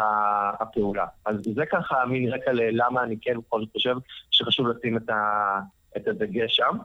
הפעולה. 0.59 1.05
אז 1.25 1.35
זה 1.55 1.65
ככה 1.71 2.05
מין 2.05 2.33
רקע 2.33 2.51
ללמה 2.53 3.03
אני 3.03 3.15
כן 3.21 3.37
בכל 3.37 3.59
זאת 3.59 3.71
חושב 3.71 3.95
שחשוב 4.31 4.67
לשים 4.67 4.97
את, 4.97 5.09
ה, 5.09 5.59
את 5.97 6.07
הדגש 6.07 6.55
שם. 6.55 6.77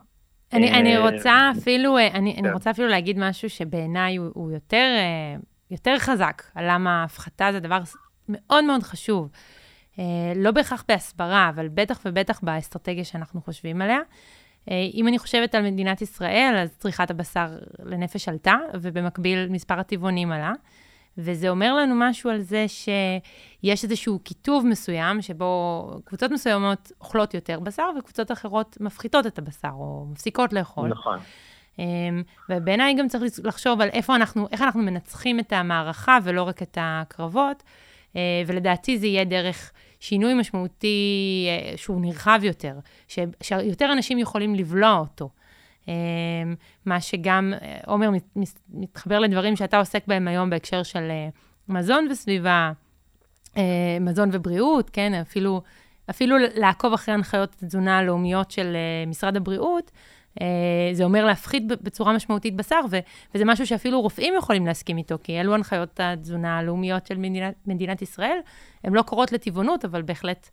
אני, 0.53 0.79
אני 0.79 0.97
אה, 0.97 1.11
רוצה 1.11 1.51
אפילו, 1.57 1.97
אה, 1.97 2.07
אני, 2.07 2.35
כן. 2.35 2.45
אני 2.45 2.53
רוצה 2.53 2.71
אפילו 2.71 2.87
להגיד 2.87 3.19
משהו 3.19 3.49
שבעיניי 3.49 4.15
הוא, 4.15 4.27
הוא 4.33 4.51
יותר, 4.51 4.95
אה, 4.97 5.39
יותר 5.71 5.95
חזק, 5.99 6.43
על 6.55 6.65
למה 6.69 7.03
הפחתה 7.03 7.49
זה 7.51 7.59
דבר 7.59 7.79
מאוד 8.29 8.63
מאוד 8.63 8.83
חשוב. 8.83 9.29
לא 10.35 10.51
בהכרח 10.51 10.83
בהסברה, 10.87 11.49
אבל 11.49 11.67
בטח 11.67 12.01
ובטח 12.05 12.39
באסטרטגיה 12.43 13.03
שאנחנו 13.03 13.41
חושבים 13.41 13.81
עליה. 13.81 13.99
אה, 14.69 14.75
אם 14.93 15.07
אני 15.07 15.19
חושבת 15.19 15.55
על 15.55 15.71
מדינת 15.71 16.01
ישראל, 16.01 16.55
אז 16.57 16.77
צריכת 16.77 17.11
הבשר 17.11 17.47
לנפש 17.85 18.29
עלתה, 18.29 18.55
ובמקביל 18.73 19.47
מספר 19.49 19.79
הטבעונים 19.79 20.31
עלה. 20.31 20.53
וזה 21.17 21.49
אומר 21.49 21.75
לנו 21.75 21.95
משהו 21.97 22.29
על 22.29 22.41
זה 22.41 22.65
שיש 22.67 23.83
איזשהו 23.83 24.19
קיטוב 24.19 24.65
מסוים, 24.65 25.21
שבו 25.21 25.83
קבוצות 26.05 26.31
מסוימות 26.31 26.91
אוכלות 27.01 27.33
יותר 27.33 27.59
בשר, 27.59 27.89
וקבוצות 27.99 28.31
אחרות 28.31 28.77
מפחיתות 28.79 29.25
את 29.27 29.39
הבשר, 29.39 29.71
או 29.73 30.05
מפסיקות 30.11 30.53
לאכול. 30.53 30.89
נכון. 30.89 31.19
אמ, 31.79 32.23
ובעיניי 32.49 32.93
גם 32.93 33.07
צריך 33.07 33.23
לחשוב 33.43 33.81
על 33.81 33.89
איפה 33.89 34.15
אנחנו, 34.15 34.47
איך 34.51 34.61
אנחנו 34.61 34.81
מנצחים 34.81 35.39
את 35.39 35.53
המערכה 35.53 36.17
ולא 36.23 36.43
רק 36.43 36.61
את 36.61 36.77
הקרבות, 36.81 37.63
אה, 38.15 38.21
ולדעתי 38.47 38.97
זה 38.97 39.07
יהיה 39.07 39.25
דרך 39.25 39.71
שינוי 40.01 40.33
משמעותי 40.33 41.47
אה, 41.49 41.77
שהוא 41.77 42.01
נרחב 42.01 42.39
יותר, 42.43 42.73
ש, 43.07 43.19
שיותר 43.41 43.91
אנשים 43.91 44.19
יכולים 44.19 44.55
לבלוע 44.55 44.97
אותו. 44.97 45.29
אה, 45.89 45.93
מה 46.85 47.01
שגם, 47.01 47.53
אה, 47.61 47.79
עומר, 47.85 48.09
מתחבר 48.69 49.19
לדברים 49.19 49.55
שאתה 49.55 49.77
עוסק 49.77 50.03
בהם 50.07 50.27
היום 50.27 50.49
בהקשר 50.49 50.83
של 50.83 51.11
מזון 51.69 52.07
וסביבה, 52.11 52.71
מזון 54.01 54.29
ובריאות, 54.31 54.89
כן? 54.89 55.13
אפילו, 55.13 55.61
אפילו 56.09 56.35
לעקוב 56.55 56.93
אחרי 56.93 57.13
הנחיות 57.13 57.55
התזונה 57.63 57.97
הלאומיות 57.97 58.51
של 58.51 58.75
משרד 59.07 59.35
הבריאות, 59.35 59.91
זה 60.93 61.03
אומר 61.03 61.25
להפחית 61.25 61.67
בצורה 61.67 62.13
משמעותית 62.13 62.55
בשר, 62.55 62.79
ו- 62.91 62.99
וזה 63.35 63.45
משהו 63.45 63.67
שאפילו 63.67 64.01
רופאים 64.01 64.33
יכולים 64.37 64.65
להסכים 64.65 64.97
איתו, 64.97 65.15
כי 65.23 65.41
אלו 65.41 65.53
הנחיות 65.53 65.99
התזונה 65.99 66.57
הלאומיות 66.57 67.07
של 67.07 67.17
מדינת, 67.17 67.53
מדינת 67.67 68.01
ישראל. 68.01 68.37
הן 68.83 68.93
לא 68.93 69.01
קורות 69.01 69.31
לטבעונות, 69.31 69.85
אבל 69.85 70.01
בהחלט 70.01 70.49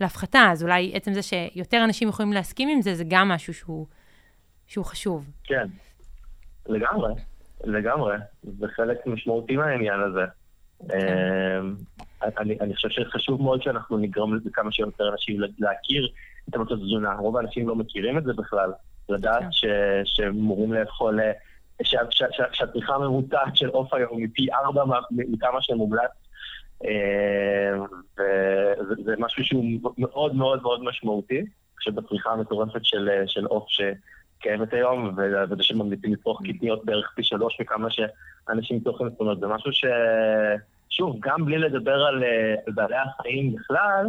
להפחתה. 0.00 0.48
אז 0.52 0.62
אולי 0.62 0.90
עצם 0.94 1.12
זה 1.12 1.22
שיותר 1.22 1.84
אנשים 1.84 2.08
יכולים 2.08 2.32
להסכים 2.32 2.68
עם 2.68 2.82
זה, 2.82 2.94
זה 2.94 3.04
גם 3.08 3.28
משהו 3.28 3.54
שהוא, 3.54 3.86
שהוא 4.66 4.84
חשוב. 4.84 5.30
כן, 5.44 5.66
לגמרי, 6.66 7.12
לגמרי. 7.64 8.16
זה 8.42 8.66
חלק 8.68 9.06
משמעותי 9.06 9.56
מהעניין 9.56 10.00
הזה. 10.00 10.24
כן. 10.88 10.96
אמ, 11.60 11.74
אני, 12.38 12.56
אני 12.60 12.74
חושב 12.74 12.88
שחשוב 12.90 13.42
מאוד 13.42 13.62
שאנחנו 13.62 13.98
נגרום 13.98 14.34
לזה 14.34 14.50
כמה 14.52 14.72
שיותר 14.72 15.12
אנשים 15.12 15.40
להכיר 15.58 16.08
את 16.48 16.54
המוצאות 16.54 16.80
תזונה. 16.80 17.14
רוב 17.14 17.36
האנשים 17.36 17.68
לא 17.68 17.76
מכירים 17.76 18.18
את 18.18 18.24
זה 18.24 18.32
בכלל. 18.32 18.72
לדעת 19.08 19.42
כן. 19.42 19.52
ש, 19.52 19.64
שהם 20.04 20.38
אמורים 20.38 20.72
לאכול, 20.72 21.20
אה, 21.20 21.32
שהצריכה 22.52 22.94
הממוצעת 22.94 23.56
של 23.56 23.68
עוף 23.68 23.94
היום 23.94 24.18
היא 24.18 24.28
פי 24.34 24.46
ארבע 24.52 24.84
מכמה 25.10 25.62
שמומלץ 25.62 26.10
אה, 26.84 27.84
וזה 28.88 29.14
משהו 29.18 29.44
שהוא 29.44 29.64
מאוד 29.98 30.34
מאוד 30.34 30.62
מאוד 30.62 30.84
משמעותי, 30.84 31.44
שבצריכה 31.80 32.30
המטורפת 32.30 32.84
של 33.26 33.44
עוף 33.44 33.66
שקיימת 33.68 34.72
היום, 34.72 35.14
וזה 35.16 35.62
שממליצים 35.62 36.12
לצרוך 36.12 36.42
קטניות 36.44 36.84
בערך 36.84 37.12
פי 37.14 37.22
שלוש 37.22 37.60
מכמה 37.60 37.88
שאנשים 37.90 38.80
צורכים, 38.80 39.08
זאת 39.10 39.20
אומרת, 39.20 39.40
זה 39.40 39.46
משהו 39.46 39.72
ש... 39.72 39.84
שוב, 40.90 41.16
גם 41.20 41.44
בלי 41.44 41.58
לדבר 41.58 42.06
על, 42.06 42.24
על 42.66 42.72
בעלי 42.72 42.96
החיים 42.96 43.54
בכלל, 43.54 44.06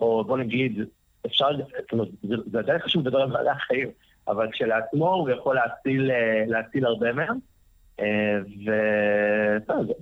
או 0.00 0.24
בוא 0.24 0.38
נגיד, 0.38 0.84
אפשר, 1.26 1.48
זאת 1.56 1.92
אומרת, 1.92 2.08
זה 2.22 2.58
עדיין 2.58 2.78
חשוב 2.78 3.06
לדבר 3.06 3.20
על 3.20 3.30
בעלי 3.30 3.50
החיים, 3.50 3.88
אבל 4.28 4.48
כשלעצמו 4.52 5.14
הוא 5.14 5.30
יכול 5.30 5.54
להציל, 5.54 6.10
להציל 6.46 6.86
הרבה 6.86 7.12
מהם. 7.12 7.38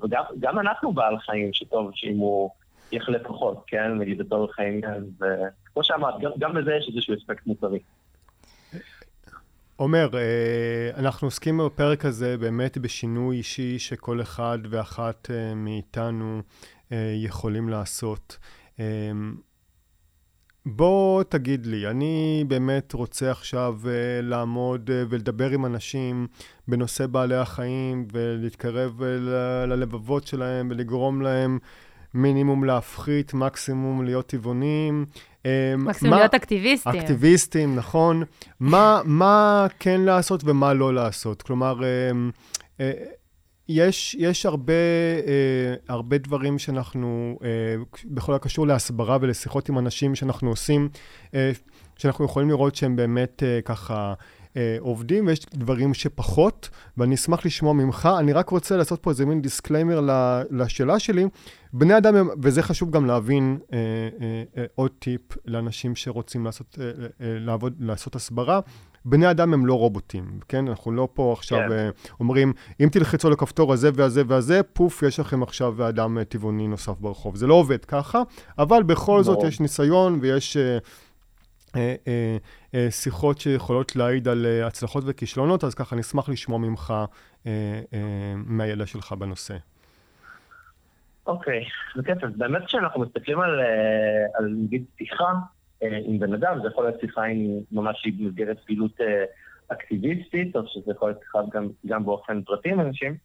וגם 0.02 0.59
אנחנו 0.59 0.92
בעל 0.92 1.18
חיים 1.18 1.52
שטוב 1.52 1.90
שאם 1.94 2.16
הוא 2.16 2.50
יחלה 2.92 3.18
פחות, 3.18 3.64
כן? 3.66 3.94
נגיד 3.98 4.18
לצורך 4.18 4.59
העניין, 4.59 5.04
וכמו 5.16 5.85
שאמרת, 5.85 6.14
גם 6.38 6.54
בזה 6.54 6.72
יש 6.74 6.88
איזשהו 6.88 7.14
אספקט 7.14 7.46
מוסרי. 7.46 7.78
עומר, 9.76 10.09
אה, 10.14 10.90
אנחנו 10.96 11.26
עוסקים 11.26 11.61
בפרק 11.66 12.04
הזה 12.04 12.38
באמת 12.38 12.78
בשינוי 12.78 13.37
אישי 13.37 13.78
שכל 13.78 14.20
אחד 14.20 14.59
ואחת 14.70 15.31
אה, 15.31 15.54
מאיתנו 15.54 16.42
אה, 16.92 17.12
יכולים 17.16 17.68
לעשות. 17.68 18.38
בוא 20.76 21.22
תגיד 21.22 21.66
לי, 21.66 21.87
אני 21.87 22.44
באמת 22.48 22.92
רוצה 22.92 23.31
עכשיו 23.31 23.74
uh, 23.83 23.87
לעמוד 24.22 24.90
uh, 24.90 25.07
ולדבר 25.09 25.50
עם 25.50 25.66
אנשים 25.66 26.26
בנושא 26.68 27.07
בעלי 27.07 27.37
החיים 27.37 28.07
ולהתקרב 28.12 29.02
ל- 29.02 29.64
ללבבות 29.68 30.26
שלהם 30.26 30.68
ולגרום 30.70 31.22
להם 31.22 31.59
מינימום 32.14 32.64
להפחית, 32.64 33.35
מקסימום 33.35 34.04
להיות 34.04 34.26
טבעונים. 34.26 35.04
מקסימום 35.78 36.14
מה, 36.14 36.20
להיות 36.20 36.35
אקטיביסטים. 36.35 36.92
אקטיביסטים, 37.00 37.76
נכון. 37.76 38.22
מה, 38.61 39.00
מה 39.04 39.66
כן 39.78 40.00
לעשות 40.00 40.42
ומה 40.44 40.74
לא 40.74 40.94
לעשות? 40.94 41.42
כלומר, 41.42 41.81
uh, 41.81 41.83
uh, 42.78 42.81
יש, 43.68 44.16
יש 44.18 44.46
הרבה, 44.46 44.72
אה, 45.26 45.74
הרבה 45.88 46.18
דברים 46.18 46.59
שאנחנו, 46.59 47.38
אה, 47.44 47.48
בכל 48.04 48.35
הקשור 48.35 48.66
להסברה 48.66 49.18
ולשיחות 49.20 49.68
עם 49.68 49.78
אנשים 49.78 50.14
שאנחנו 50.14 50.50
עושים, 50.50 50.88
אה, 51.35 51.50
שאנחנו 51.98 52.24
יכולים 52.24 52.48
לראות 52.48 52.74
שהם 52.74 52.96
באמת 52.96 53.42
אה, 53.42 53.61
ככה 53.64 54.14
אה, 54.57 54.76
עובדים, 54.81 55.26
ויש 55.26 55.46
דברים 55.54 55.94
שפחות, 55.94 56.68
ואני 56.96 57.14
אשמח 57.14 57.46
לשמוע 57.46 57.72
ממך. 57.72 58.09
אני 58.18 58.33
רק 58.33 58.48
רוצה 58.48 58.76
לעשות 58.76 59.02
פה 59.02 59.11
איזה 59.11 59.26
מין 59.26 59.42
disclaimer 59.42 60.00
לשאלה 60.50 60.98
שלי. 60.98 61.24
בני 61.72 61.96
אדם, 61.98 62.28
וזה 62.42 62.62
חשוב 62.62 62.90
גם 62.90 63.07
להבין 63.07 63.59
אה, 63.72 63.78
אה, 64.20 64.42
אה, 64.57 64.64
עוד 64.74 64.90
טיפ 64.98 65.20
לאנשים 65.44 65.96
שרוצים 65.96 66.44
לעשות, 66.44 66.78
אה, 66.81 66.87
אה, 66.87 67.38
לעבוד, 67.38 67.74
לעשות 67.81 68.16
הסברה. 68.16 68.61
בני 69.08 69.30
אדם 69.30 69.54
הם 69.54 69.66
לא 69.66 69.74
רובוטים, 69.74 70.40
כן? 70.48 70.68
אנחנו 70.68 70.92
לא 70.92 71.08
פה 71.12 71.32
עכשיו 71.32 71.58
כן. 71.68 71.90
uh, 71.94 72.10
אומרים, 72.20 72.52
אם 72.80 72.88
תלחצו 72.92 73.30
לכפתור 73.30 73.72
הזה 73.72 73.90
והזה 73.94 74.22
והזה, 74.26 74.62
פוף, 74.62 75.02
יש 75.02 75.20
לכם 75.20 75.42
עכשיו 75.42 75.88
אדם 75.88 76.18
uh, 76.18 76.24
טבעוני 76.24 76.68
נוסף 76.68 76.98
ברחוב. 77.00 77.36
זה 77.36 77.46
לא 77.46 77.54
עובד 77.54 77.84
ככה, 77.84 78.22
אבל 78.58 78.82
בכל. 78.82 79.22
זאת 79.22 79.38
יש 79.44 79.60
ניסיון 79.60 80.18
ויש 80.22 80.56
uh, 81.76 81.76
שיחות 82.90 83.40
שיכולות 83.40 83.96
להעיד 83.96 84.28
על 84.28 84.46
הצלחות 84.64 85.04
וכישלונות, 85.06 85.64
אז 85.64 85.74
ככה 85.74 85.96
נשמח 85.96 86.28
לשמוע 86.28 86.58
ממך, 86.58 86.94
מהידע 88.34 88.86
שלך 88.86 89.12
בנושא. 89.12 89.56
אוקיי, 91.26 91.64
okay. 91.64 91.98
בכיף. 91.98 92.24
אז 92.24 92.30
באמת 92.36 92.64
כשאנחנו 92.66 93.00
מסתכלים 93.00 93.40
על, 93.40 93.60
על 94.34 94.54
נגיד 94.58 94.84
פתיחה, 94.94 95.24
אה, 95.24 95.30
עם 95.80 96.18
בן 96.18 96.34
אדם, 96.34 96.58
זה 96.62 96.68
יכול 96.68 96.84
להיות 96.84 97.00
שיחה 97.00 97.24
עם 97.24 97.60
ממש 97.72 98.06
במסגרת 98.06 98.58
פעילות 98.66 99.00
אה, 99.00 99.24
אקטיביסטית, 99.68 100.56
או 100.56 100.66
שזה 100.66 100.92
יכול 100.92 101.08
להיות 101.08 101.20
שיחה 101.20 101.38
גם, 101.52 101.68
גם 101.86 102.04
באופן 102.04 102.42
פרטי 102.42 102.70
עם 102.70 102.80
אנשים. 102.80 103.16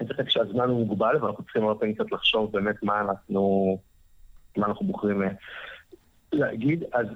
אין 0.00 0.08
ספק 0.08 0.28
שהזמן 0.28 0.68
הוא 0.68 0.86
מוגבל, 0.86 1.24
ואנחנו 1.24 1.44
צריכים 1.44 1.62
הרבה 1.62 1.80
פעמים 1.80 1.94
קצת 1.94 2.12
לחשוב 2.12 2.52
באמת 2.52 2.82
מה 2.82 3.00
אנחנו, 3.00 3.78
מה 4.56 4.66
אנחנו 4.66 4.86
בוחרים 4.86 5.22
אה, 5.22 5.28
להגיד. 6.32 6.84
אז 6.92 7.06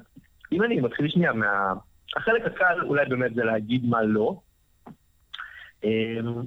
אם 0.52 0.62
אני 0.62 0.80
מתחיל 0.80 1.08
שנייה 1.08 1.32
מה... 1.32 1.72
החלק 2.16 2.46
הקל 2.46 2.80
אולי 2.82 3.06
באמת 3.06 3.34
זה 3.34 3.44
להגיד 3.44 3.84
מה 3.84 4.02
לא. 4.02 4.40
אני 5.84 6.46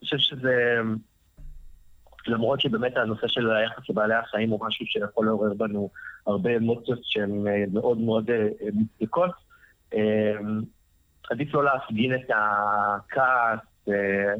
חושב 0.00 0.18
שזה... 0.18 0.80
למרות 2.28 2.60
שבאמת 2.60 2.96
הנושא 2.96 3.28
של 3.28 3.50
היחס 3.50 3.90
לבעלי 3.90 4.14
החיים 4.14 4.50
הוא 4.50 4.66
משהו 4.66 4.86
שיכול 4.86 5.26
לעורר 5.26 5.54
בנו 5.54 5.90
הרבה 6.26 6.56
אמוציות 6.56 6.98
שהן 7.02 7.48
אה, 7.48 7.64
מאוד 7.72 7.98
מאוד 7.98 8.30
אה, 8.30 8.48
מוצדקות, 8.72 9.30
אה, 9.94 10.32
עדיף 11.30 11.54
לא 11.54 11.64
להפגין 11.64 12.14
את 12.14 12.30
הכעס 12.30 13.60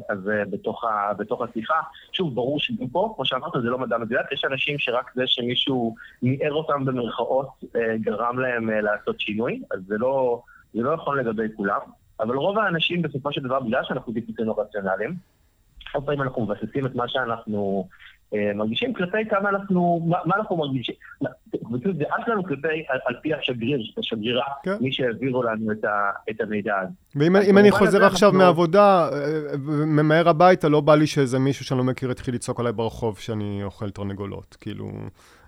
הזה 0.09 0.43
בתוך, 0.49 0.83
ה, 0.83 1.13
בתוך 1.13 1.41
השיחה. 1.41 1.79
שוב, 2.11 2.35
ברור 2.35 2.59
שגם 2.59 2.87
פה, 2.87 3.13
כמו 3.15 3.25
שאמרת, 3.25 3.51
זה 3.53 3.69
לא 3.69 3.77
מדע 3.77 3.97
מדויק, 3.97 4.31
יש 4.31 4.45
אנשים 4.45 4.79
שרק 4.79 5.11
זה 5.15 5.23
שמישהו 5.25 5.95
ניער 6.21 6.53
אותם 6.53 6.85
במרכאות 6.85 7.47
גרם 8.01 8.39
להם 8.39 8.69
לעשות 8.69 9.19
שינוי, 9.19 9.61
אז 9.71 9.79
זה 9.87 9.95
לא, 9.97 10.41
זה 10.73 10.81
לא 10.81 10.91
יכול 10.91 11.19
לגבי 11.19 11.47
כולם. 11.55 11.79
אבל 12.19 12.35
רוב 12.35 12.57
האנשים 12.59 13.01
בסופו 13.01 13.33
של 13.33 13.41
דבר, 13.41 13.59
בגלל 13.59 13.83
שאנחנו 13.83 14.13
טיפוסים 14.13 14.51
רציונליים, 14.51 15.15
הרבה 15.93 16.05
פעמים 16.05 16.21
אנחנו 16.21 16.45
מבססים 16.45 16.85
את 16.85 16.95
מה 16.95 17.07
שאנחנו 17.07 17.87
אה, 18.33 18.51
מרגישים 18.55 18.93
כלפי 18.93 19.17
כמה 19.29 19.49
אנחנו, 19.49 20.01
מה, 20.07 20.17
מה 20.25 20.35
אנחנו 20.35 20.57
מרגישים. 20.57 20.95
זה 21.97 22.03
אף 22.03 22.27
לנו 22.27 22.43
כלפי, 22.43 22.67
על, 22.89 22.99
על 23.05 23.15
פי 23.21 23.33
השגריר, 23.33 23.79
השגרירה, 23.97 24.45
כן. 24.63 24.75
מי 24.81 24.91
שהעבירו 24.91 25.43
לנו 25.43 25.71
את, 25.71 25.85
ה, 25.85 26.11
את 26.29 26.41
המידע 26.41 26.75
הזה. 26.79 26.91
ואם 27.15 27.57
אני 27.57 27.71
חוזר 27.71 28.05
עכשיו 28.05 28.29
אנחנו... 28.29 28.43
מהעבודה, 28.43 29.09
אה, 29.11 29.57
ממהר 29.85 30.29
הביתה, 30.29 30.69
לא 30.69 30.81
בא 30.81 30.95
לי 30.95 31.07
שאיזה 31.07 31.39
מישהו 31.39 31.65
שאני 31.65 31.77
לא 31.77 31.83
מכיר 31.83 32.11
יתחיל 32.11 32.35
לצעוק 32.35 32.59
עליי 32.59 32.73
ברחוב 32.73 33.19
שאני 33.19 33.63
אוכל 33.63 33.89
תרנגולות. 33.89 34.57
כאילו, 34.59 34.91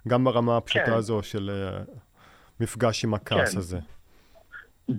גם 0.08 0.24
ברמה 0.24 0.58
הפשוטה 0.58 0.86
כן. 0.86 0.94
הזו 0.94 1.24
של 1.24 1.52
מפגש 2.60 3.04
עם 3.04 3.14
הכעס 3.14 3.52
כן. 3.52 3.58
הזה. 3.58 3.80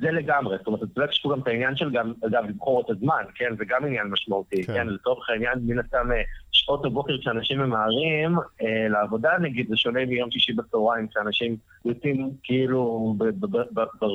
זה 0.01 0.11
לגמרי, 0.11 0.57
זאת 0.59 0.67
אומרת, 0.67 0.83
אתה 0.83 1.01
יודע, 1.01 1.11
יש 1.13 1.19
פה 1.19 1.33
גם 1.33 1.41
את 1.41 1.47
העניין 1.47 1.77
של 1.77 1.91
גם, 1.91 2.13
אגב, 2.27 2.45
לבחור 2.49 2.81
את 2.81 2.91
הזמן, 2.91 3.25
כן? 3.35 3.57
זה 3.59 3.65
גם 3.65 3.85
עניין 3.85 4.07
משמעותי, 4.07 4.63
כן? 4.63 4.75
כן? 4.75 4.87
לצורך 4.87 5.31
העניין, 5.31 5.59
מן 5.63 5.79
הסתם, 5.79 6.13
אה, 6.13 6.23
שעות 6.53 6.85
הבוקר 6.85 7.19
כשאנשים 7.19 7.59
ממהרים 7.59 8.37
אה, 8.63 8.89
לעבודה, 8.89 9.31
נגיד, 9.41 9.69
זה 9.69 9.77
שונה 9.77 10.07
מיום 10.07 10.31
שישי 10.31 10.53
בצהריים, 10.53 11.09
כשאנשים 11.09 11.57
יוצאים 11.85 12.31
כאילו 12.43 13.15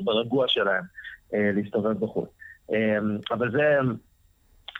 ברגוע 0.03 0.45
שלהם 0.47 0.83
אה, 1.33 1.51
להסתובב 1.53 1.99
בחוץ. 1.99 2.29
אה, 2.73 2.97
אבל 3.31 3.51
זה 3.51 3.77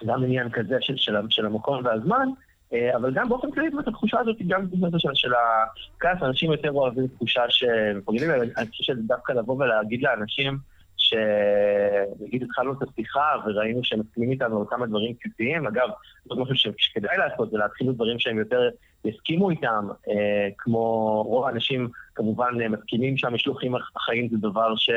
גם 0.06 0.24
עניין 0.24 0.50
כזה 0.50 0.78
של, 0.82 0.98
של, 0.98 1.16
של 1.30 1.46
המקום 1.46 1.86
והזמן, 1.86 2.28
אה, 2.74 2.96
אבל 2.96 3.14
גם 3.14 3.30
באופן 3.30 3.52
כללי, 3.52 3.70
זאת 3.72 3.88
התחושה 3.88 4.20
הזאת, 4.20 4.38
גם 4.48 4.70
בזה 4.72 5.00
של, 5.00 5.10
של 5.14 5.32
הכעס, 5.34 6.24
אנשים 6.24 6.52
יותר 6.52 6.72
אוהבים 6.72 7.08
תחושה 7.08 7.42
שמפרגנים 7.50 8.32
אני 8.58 8.68
חושב 8.68 8.84
שדווקא 8.84 9.34
לבוא 9.34 9.56
ולהגיד 9.56 10.04
לאנשים, 10.04 10.58
שנגיד 11.06 12.44
התחלנו 12.44 12.74
את 12.74 12.78
השיחה 12.82 13.36
וראינו 13.46 13.80
שהם 13.84 14.00
מסכימים 14.00 14.32
איתנו 14.32 14.60
על 14.60 14.66
כמה 14.70 14.86
דברים 14.86 15.16
בסיסיים. 15.20 15.68
אגב, 15.68 15.90
זאת 16.26 16.38
משהו 16.38 16.72
שכדאי 16.78 17.18
לעשות, 17.18 17.52
זה 17.52 17.58
להתחיל 17.58 17.92
בדברים 17.92 18.20
שהם 18.20 18.40
יותר 18.40 18.70
יסכימו 19.06 19.50
איתם, 19.50 19.88
אה, 20.10 20.48
כמו 20.58 21.24
רוב 21.24 21.46
האנשים 21.46 21.90
כמובן 22.16 22.54
מסכימים 22.70 23.18
שהמשלוחים 23.18 23.74
החיים 23.96 24.30
זה 24.30 24.38
דבר 24.38 24.76
ש, 24.76 24.90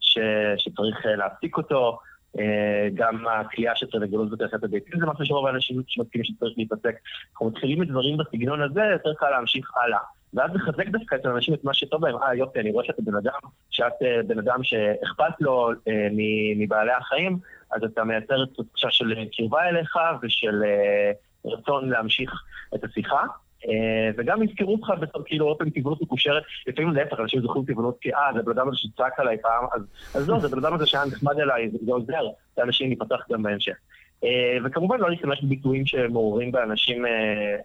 ש, 0.00 0.18
שצריך 0.58 1.06
אה, 1.06 1.16
להפסיק 1.16 1.56
אותו. 1.56 1.98
אה, 2.38 2.88
גם 2.94 3.26
הכלייה 3.28 3.76
של 3.76 3.86
תרנגולות 3.86 4.30
בתעשיית 4.30 4.64
הביתים 4.64 5.00
זה 5.00 5.06
משהו 5.06 5.26
שרוב 5.26 5.46
האנשים 5.46 5.82
שמסכימים 5.86 6.24
שצריך 6.24 6.52
להתעסק. 6.56 6.94
אנחנו 7.32 7.46
מתחילים 7.46 7.80
מדברים 7.80 8.16
בסגנון 8.16 8.62
הזה, 8.62 8.80
יותר 8.92 9.14
קל 9.14 9.30
להמשיך 9.30 9.70
הלאה. 9.76 9.98
ואז 10.34 10.50
לחזק 10.54 10.88
דווקא 10.88 11.14
את 11.14 11.26
האנשים 11.26 11.54
את 11.54 11.64
מה 11.64 11.74
שטוב 11.74 12.04
להם. 12.04 12.16
אה, 12.16 12.34
יופי, 12.34 12.60
אני 12.60 12.70
רואה 12.70 12.84
שאתה 12.84 13.02
בן 13.02 13.16
אדם, 13.16 13.38
שאת 13.70 13.92
אה, 14.02 14.22
בן 14.26 14.38
אדם 14.38 14.62
שאכפת 14.62 15.40
לו 15.40 15.70
אה, 15.88 16.08
מבעלי 16.56 16.92
החיים, 16.92 17.38
אז 17.72 17.84
אתה 17.84 18.04
מייצר 18.04 18.42
את 18.42 18.48
תחושה 18.54 18.90
של 18.90 19.14
קרבה 19.36 19.68
אליך 19.68 19.96
ושל 20.22 20.62
אה, 20.64 21.12
רצון 21.44 21.88
להמשיך 21.88 22.42
את 22.74 22.84
השיחה. 22.84 23.22
Uh, 23.64 24.14
וגם 24.16 24.42
יזכרו 24.42 24.72
אותך 24.72 24.92
בתור 25.00 25.22
כאילו 25.26 25.58
פעמים 25.58 25.72
טבעונות 25.72 26.02
מקושרת, 26.02 26.42
לפעמים 26.66 26.94
להפך, 26.94 27.20
אנשים 27.20 27.40
זוכרים 27.40 27.64
טבעונות 27.64 27.96
כאה, 28.00 28.30
זה 28.34 28.42
בן 28.42 28.50
אדם 28.50 28.68
הזה 28.68 28.76
שצעק 28.76 29.20
עליי 29.20 29.36
פעם, 29.42 29.64
אז, 29.72 29.82
אז 30.14 30.28
לא, 30.28 30.38
זה 30.38 30.48
בן 30.48 30.58
אדם 30.58 30.74
הזה 30.74 30.86
שהיה 30.86 31.04
נחמד 31.04 31.38
אליי, 31.40 31.70
זה 31.70 31.92
עוזר 31.92 32.22
לאנשים 32.58 32.86
להיפתח 32.86 33.26
גם 33.32 33.42
בהמשך. 33.42 33.74
אה, 34.24 34.58
וכמובן 34.64 35.00
לא 35.00 35.10
להשתמש 35.10 35.44
בביטויים 35.44 35.86
שמעוררים 35.86 36.52
באנשים 36.52 37.06
אה, 37.06 37.10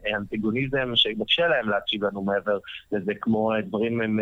אה, 0.05 0.17
אנטיגוניזם, 0.17 0.91
שמקשה 0.95 1.47
להם 1.47 1.69
להקשיב 1.69 2.03
לנו 2.03 2.23
מעבר 2.23 2.57
לזה, 2.91 3.11
כמו 3.21 3.51
דברים 3.65 4.19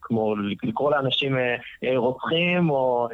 כמו 0.00 0.34
לקרוא 0.62 0.90
לאנשים 0.90 1.36
רוצחים, 1.96 2.70
או 2.70 3.08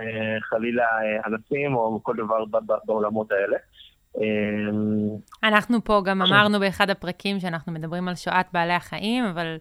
חלילה 0.51 0.87
אנסים, 1.27 1.75
או 1.75 2.01
כל 2.03 2.17
דבר 2.17 2.45
בעולמות 2.85 3.33
האלה. 3.33 3.57
אנחנו 5.43 5.85
פה 5.85 6.03
גם 6.05 6.23
אמרנו 6.23 6.61
באחד 6.61 6.91
הפרקים 6.91 7.41
שאנחנו 7.41 7.73
מדברים 7.73 8.09
על 8.09 8.15
שואת 8.15 8.47
בעלי 8.53 8.73
החיים, 8.73 9.25
אבל 9.25 9.57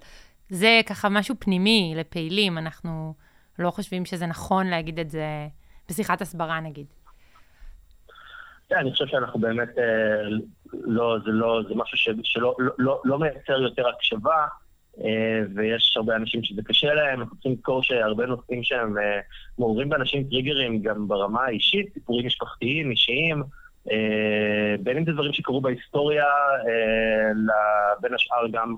זה 0.49 0.81
ככה 0.85 1.09
משהו 1.09 1.35
פנימי 1.39 1.93
לפעילים, 1.97 2.57
אנחנו 2.57 3.13
לא 3.59 3.71
חושבים 3.71 4.05
שזה 4.05 4.25
נכון 4.25 4.67
להגיד 4.67 4.99
את 4.99 5.09
זה 5.09 5.47
בשיחת 5.89 6.21
הסברה 6.21 6.59
נגיד. 6.59 6.85
כן, 8.73 8.79
אני 8.79 8.91
חושב 8.91 9.07
שאנחנו 9.07 9.39
באמת, 9.39 9.77
אה, 9.77 10.29
לא, 10.73 11.17
זה 11.25 11.31
לא, 11.31 11.61
זה 11.67 11.75
משהו 11.75 11.97
ש, 11.97 12.09
שלא 12.23 12.55
לא, 12.59 12.71
לא, 12.77 13.01
לא 13.05 13.19
מייצר 13.19 13.61
יותר 13.61 13.87
הקשבה, 13.87 14.45
אה, 15.03 15.41
ויש 15.55 15.93
הרבה 15.97 16.15
אנשים 16.15 16.43
שזה 16.43 16.61
קשה 16.65 16.93
להם, 16.93 17.19
אנחנו 17.19 17.35
צריכים 17.35 17.51
לזכור 17.51 17.83
שהרבה 17.83 18.25
נושאים 18.25 18.63
שהם 18.63 18.97
אה, 18.97 19.19
מעוררים 19.59 19.89
באנשים 19.89 20.23
טריגרים 20.23 20.81
גם 20.81 21.07
ברמה 21.07 21.45
האישית, 21.45 21.93
סיפורים 21.93 22.25
משפחתיים, 22.25 22.91
אישיים, 22.91 23.43
בין 24.79 24.97
אם 24.97 25.05
זה 25.05 25.11
דברים 25.11 25.33
שקרו 25.33 25.61
בהיסטוריה, 25.61 26.25
בין 28.01 28.13
השאר 28.13 28.47
גם 28.51 28.75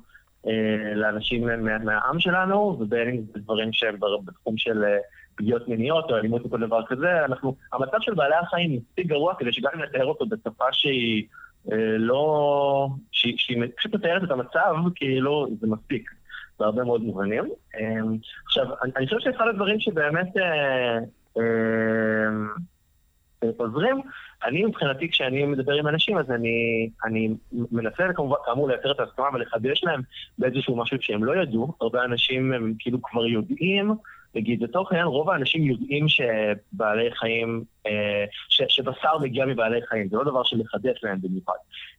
לאנשים 0.95 1.47
מהעם 1.83 2.19
שלנו, 2.19 2.77
ובין 2.79 3.09
אם 3.09 3.21
זה 3.33 3.39
דברים 3.39 3.73
שהם 3.73 3.95
בתחום 4.25 4.57
של 4.57 4.83
פגיעות 5.35 5.67
מיניות 5.67 6.11
או 6.11 6.17
אלימות 6.17 6.43
או 6.43 6.49
כל 6.49 6.59
דבר 6.59 6.85
כזה, 6.85 7.25
אנחנו, 7.25 7.55
המצב 7.73 7.97
של 8.01 8.13
בעלי 8.13 8.35
החיים 8.35 8.75
מספיק 8.75 9.07
גרוע 9.07 9.35
כדי 9.39 9.53
שגם 9.53 9.71
אם 9.75 9.81
נתאר 9.81 10.05
אותו 10.05 10.25
בשפה 10.25 10.65
שהיא 10.71 11.23
אה, 11.71 11.97
לא... 11.97 12.87
שהיא, 13.11 13.33
שהיא 13.37 13.63
פשוט 13.77 13.95
מתארת 13.95 14.23
את 14.23 14.31
המצב, 14.31 14.75
כאילו, 14.95 15.47
זה 15.61 15.67
מספיק. 15.67 16.09
בהרבה 16.59 16.83
מאוד 16.83 17.01
מובנים. 17.01 17.43
עכשיו, 18.45 18.65
אני 18.95 19.07
חושב 19.07 19.19
שאחד 19.19 19.47
הדברים 19.47 19.79
שבאמת 19.79 20.27
עוזרים, 23.57 24.01
אני 24.43 24.65
מבחינתי, 24.65 25.09
כשאני 25.09 25.45
מדבר 25.45 25.73
עם 25.73 25.87
אנשים, 25.87 26.17
אז 26.17 26.31
אני, 26.31 26.89
אני 27.05 27.29
מנסה 27.71 28.13
כמובן, 28.15 28.35
כאמור 28.45 28.67
לייצר 28.67 28.91
את 28.91 28.99
ההסכמה 28.99 29.29
ולחדש 29.33 29.83
להם 29.83 30.01
באיזשהו 30.37 30.75
משהו 30.75 30.97
שהם 31.01 31.23
לא 31.23 31.41
ידעו. 31.41 31.73
הרבה 31.81 32.03
אנשים 32.03 32.53
הם 32.53 32.73
כאילו 32.79 33.01
כבר 33.01 33.25
יודעים, 33.25 33.95
נגיד, 34.35 34.63
לצורך 34.63 34.91
העניין, 34.91 35.07
רוב 35.07 35.29
האנשים 35.29 35.63
יודעים 35.63 36.05
שבעלי 36.07 37.11
חיים, 37.11 37.63
אה, 37.87 38.25
ש, 38.49 38.61
שבשר 38.69 39.17
מגיע 39.17 39.45
מבעלי 39.45 39.81
חיים, 39.81 40.07
זה 40.09 40.17
לא 40.17 40.23
דבר 40.23 40.43
שמחדש 40.43 41.03
להם 41.03 41.17
במיוחד. 41.21 41.53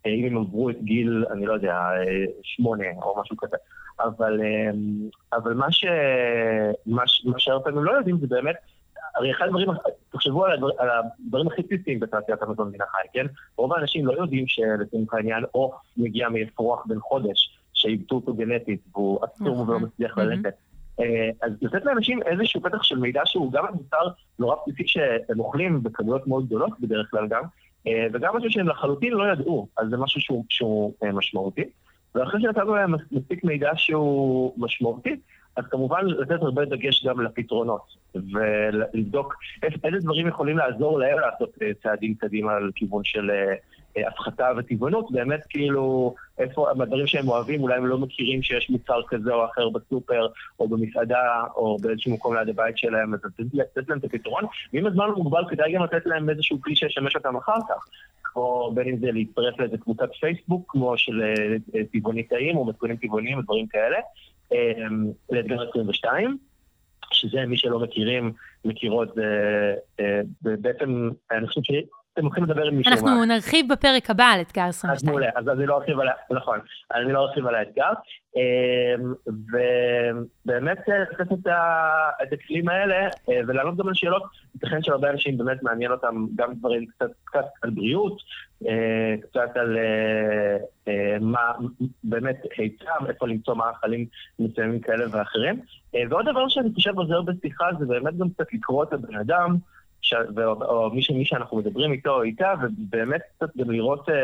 אה, 0.06 0.10
אם 0.10 0.26
הם 0.26 0.38
עברו 0.38 0.70
את 0.70 0.82
גיל, 0.82 1.24
אני 1.32 1.46
לא 1.46 1.52
יודע, 1.52 1.74
אה, 1.74 2.24
שמונה 2.42 2.86
או 3.02 3.20
משהו 3.20 3.36
כזה. 3.36 3.56
אבל, 4.00 4.40
אבל 5.32 5.54
מה, 5.54 5.72
ש, 5.72 5.84
מה, 6.86 7.02
מה 7.24 7.38
שהרבה 7.38 7.64
פעמים 7.64 7.84
לא 7.84 7.92
יודעים 7.92 8.18
זה 8.18 8.26
באמת 8.26 8.56
הרי 9.16 9.30
אחד 9.30 9.44
הדברים, 9.44 9.68
תחשבו 10.10 10.44
על, 10.44 10.52
הדבר, 10.52 10.68
על 10.78 10.88
הדברים 10.90 11.46
הכי 11.46 11.62
בסיסיים 11.62 12.00
בתעשיית 12.00 12.42
המזון 12.42 12.68
מן 12.72 12.82
החי, 12.82 13.06
כן? 13.12 13.26
רוב 13.56 13.72
האנשים 13.72 14.06
לא 14.06 14.12
יודעים 14.12 14.44
שלצורך 14.46 15.14
העניין 15.14 15.44
עוף 15.52 15.74
מגיע 15.96 16.28
מאפרוח 16.28 16.86
בן 16.86 17.00
חודש, 17.00 17.58
שאיבדו 17.72 18.16
אותו 18.16 18.34
גנטית, 18.34 18.80
והוא 18.92 19.24
עצור 19.24 19.58
ולא 19.58 19.64
נכון. 19.64 19.82
מצליח 19.82 20.18
ללכת. 20.18 20.54
אה, 21.00 21.30
אז 21.42 21.52
לתת 21.62 21.84
לאנשים 21.84 22.22
איזשהו 22.22 22.60
פתח 22.60 22.82
של 22.82 22.98
מידע 22.98 23.22
שהוא 23.24 23.52
גם 23.52 23.64
מוצר 23.72 24.08
נורא 24.38 24.56
בסיסי 24.66 24.82
שהם 24.86 25.40
אוכלים 25.40 25.82
בכמויות 25.82 26.26
מאוד 26.26 26.46
גדולות 26.46 26.80
בדרך 26.80 27.10
כלל 27.10 27.28
גם, 27.28 27.42
אה, 27.86 28.06
וגם 28.12 28.36
משהו 28.36 28.50
שהם 28.50 28.68
לחלוטין 28.68 29.12
לא 29.12 29.32
ידעו, 29.32 29.68
אז 29.78 29.88
זה 29.90 29.96
משהו 29.96 30.20
שהוא, 30.20 30.44
שהוא 30.48 30.94
אה, 31.02 31.12
משמעותי. 31.12 31.64
ואחרי 32.14 32.40
שנתנו 32.40 32.74
להם 32.74 32.94
מספיק 33.12 33.44
מידע 33.44 33.70
שהוא 33.76 34.54
משמעותי, 34.56 35.16
אז 35.56 35.64
כמובן 35.70 36.06
לתת 36.06 36.42
הרבה 36.42 36.64
דגש 36.64 37.06
גם 37.06 37.20
לפתרונות, 37.20 37.82
ולבדוק 38.14 39.34
איזה 39.84 39.98
דברים 39.98 40.28
יכולים 40.28 40.58
לעזור 40.58 40.98
להם 40.98 41.18
לעשות 41.18 41.58
צעדים 41.82 42.14
קדימה 42.14 42.52
על 42.52 42.70
כיוון 42.74 43.04
של 43.04 43.30
הפחתה 44.08 44.48
וטבעונות, 44.56 45.12
באמת 45.12 45.40
כאילו, 45.48 46.14
איפה 46.38 46.70
הדברים 46.70 47.06
שהם 47.06 47.28
אוהבים, 47.28 47.62
אולי 47.62 47.76
הם 47.76 47.86
לא 47.86 47.98
מכירים 47.98 48.42
שיש 48.42 48.70
מוצר 48.70 49.00
כזה 49.08 49.34
או 49.34 49.44
אחר 49.44 49.68
בסופר, 49.68 50.26
או 50.60 50.68
במסעדה, 50.68 51.44
או 51.56 51.76
באיזשהו 51.80 52.14
מקום 52.14 52.36
ליד 52.36 52.48
הבית 52.48 52.78
שלהם, 52.78 53.14
אז 53.14 53.20
לתת 53.52 53.88
להם 53.88 53.98
את 53.98 54.04
הפתרון, 54.04 54.44
ואם 54.72 54.86
הזמן 54.86 55.04
הוא 55.04 55.24
מוגבל, 55.24 55.44
כדאי 55.48 55.72
גם 55.72 55.82
לתת 55.82 56.06
להם 56.06 56.30
איזשהו 56.30 56.60
כלי 56.60 56.76
שישמש 56.76 57.16
אותם 57.16 57.36
אחר 57.36 57.58
כך. 57.68 57.86
כמו 58.22 58.70
בין 58.74 58.88
אם 58.88 58.96
זה 58.98 59.12
להצטרף 59.12 59.60
לאיזה 59.60 59.78
קבוצת 59.78 60.08
פייסבוק, 60.20 60.64
כמו 60.68 60.98
של 60.98 61.22
טבעוניתאים 61.92 62.56
או 62.56 62.64
מתכונים 62.64 62.96
טבעוניים 62.96 63.38
ודברים 63.38 63.66
כאלה, 63.66 63.98
אמ, 64.52 65.10
לאתגר 65.30 65.68
22, 65.68 66.38
שזה 67.12 67.46
מי 67.46 67.56
שלא 67.56 67.78
מכירים, 67.78 68.32
מכירות, 68.64 69.14
בעצם 70.42 71.10
אני 71.30 71.46
חושב 71.46 71.60
אתם 72.16 72.24
הולכים 72.24 72.44
לדבר 72.44 72.66
עם 72.66 72.76
מישהו. 72.76 72.92
אנחנו 72.92 73.24
נרחיב 73.24 73.72
בפרק 73.72 74.10
הבא 74.10 74.24
על 74.24 74.40
אתגר 74.40 74.62
22. 74.62 74.92
אז 74.92 75.04
מעולה, 75.04 75.28
אז 75.36 75.48
אני 75.48 75.66
לא 75.66 75.76
ארחיב 75.76 76.00
על, 76.00 76.08
נכון, 76.30 76.58
אני 76.94 77.12
לא 77.12 77.20
ארחיב 77.20 77.46
על 77.46 77.54
האתגר. 77.54 77.92
אמ, 78.36 79.14
ובאמת 79.26 80.78
לתת 81.20 81.32
את 82.22 82.32
הכלים 82.32 82.68
האלה 82.68 83.08
אה, 83.28 83.40
ולענות 83.46 83.76
גם 83.76 83.88
על 83.88 83.94
שאלות, 83.94 84.22
ייתכן 84.54 84.82
שהרבה 84.82 85.10
אנשים 85.10 85.38
באמת 85.38 85.62
מעניין 85.62 85.92
אותם 85.92 86.26
גם 86.34 86.54
דברים 86.54 86.86
קצת, 86.86 87.10
קצת 87.24 87.44
על 87.62 87.70
בריאות, 87.70 88.16
אה, 88.66 89.14
קצת 89.22 89.56
על 89.56 89.76
אה, 90.88 91.16
מה 91.20 91.52
באמת 92.04 92.36
היצע, 92.56 92.92
איפה 93.08 93.26
למצוא 93.28 93.54
מאכלים 93.54 94.06
מסוימים 94.38 94.80
כאלה 94.80 95.04
ואחרים. 95.10 95.60
ועוד 96.10 96.26
דבר 96.30 96.48
שאני 96.48 96.68
חושב 96.74 96.98
עוזר 96.98 97.22
בשיחה 97.22 97.64
זה 97.78 97.86
באמת 97.86 98.16
גם 98.16 98.30
קצת 98.30 98.46
לקרוא 98.52 98.84
את 98.84 98.92
הבן 98.92 99.16
אדם. 99.16 99.56
ש... 100.06 100.14
ו... 100.36 100.44
או 100.46 100.90
מי, 100.90 101.02
ש... 101.02 101.10
מי 101.10 101.24
שאנחנו 101.24 101.56
מדברים 101.56 101.92
איתו 101.92 102.10
או 102.10 102.22
איתה, 102.22 102.54
ובאמת 102.62 103.20
קצת 103.36 103.56
גם 103.56 103.70
לראות 103.70 104.08
אה, 104.08 104.14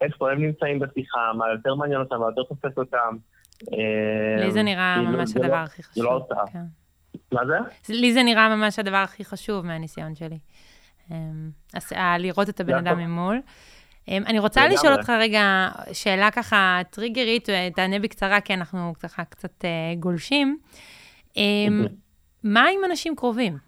איפה 0.00 0.30
הם 0.30 0.42
נמצאים 0.42 0.78
בשיחה, 0.78 1.32
מה 1.38 1.44
יותר 1.52 1.74
מעניין 1.74 2.00
אותם, 2.00 2.16
מה 2.20 2.26
יותר 2.26 2.42
תופס 2.42 2.78
אותם. 2.78 3.16
אה, 3.72 4.44
לי 4.44 4.52
זה 4.52 4.62
נראה 4.62 4.94
כאילו, 4.98 5.18
ממש 5.18 5.36
הדבר 5.36 5.48
לא, 5.48 5.56
הכי 5.56 5.82
חשוב. 5.82 5.94
זה 5.94 6.02
לא 6.02 6.10
הרצאה. 6.10 6.46
כן. 6.52 6.64
מה 7.32 7.40
זה? 7.46 7.58
לי 7.94 8.12
זה 8.12 8.22
נראה 8.22 8.56
ממש 8.56 8.78
הדבר 8.78 8.96
הכי 8.96 9.24
חשוב 9.24 9.66
מהניסיון 9.66 10.14
שלי. 10.14 10.38
אה, 11.12 11.16
אז 11.74 11.92
אה, 11.92 12.18
לראות 12.18 12.48
את 12.48 12.60
הבן 12.60 12.74
אדם 12.74 12.98
ממול. 12.98 13.40
אני 14.08 14.38
רוצה 14.38 14.68
לשאול 14.68 14.92
אותך 14.92 15.10
רגע 15.10 15.68
שאלה 15.92 16.30
ככה 16.30 16.80
טריגרית, 16.90 17.48
תענה 17.74 17.98
בקצרה, 17.98 18.40
כי 18.40 18.54
אנחנו 18.54 18.92
ככה 19.00 19.24
קצת 19.24 19.64
גולשים. 19.98 20.58
מה 22.44 22.64
עם 22.68 22.80
אנשים 22.90 23.16
קרובים? 23.16 23.65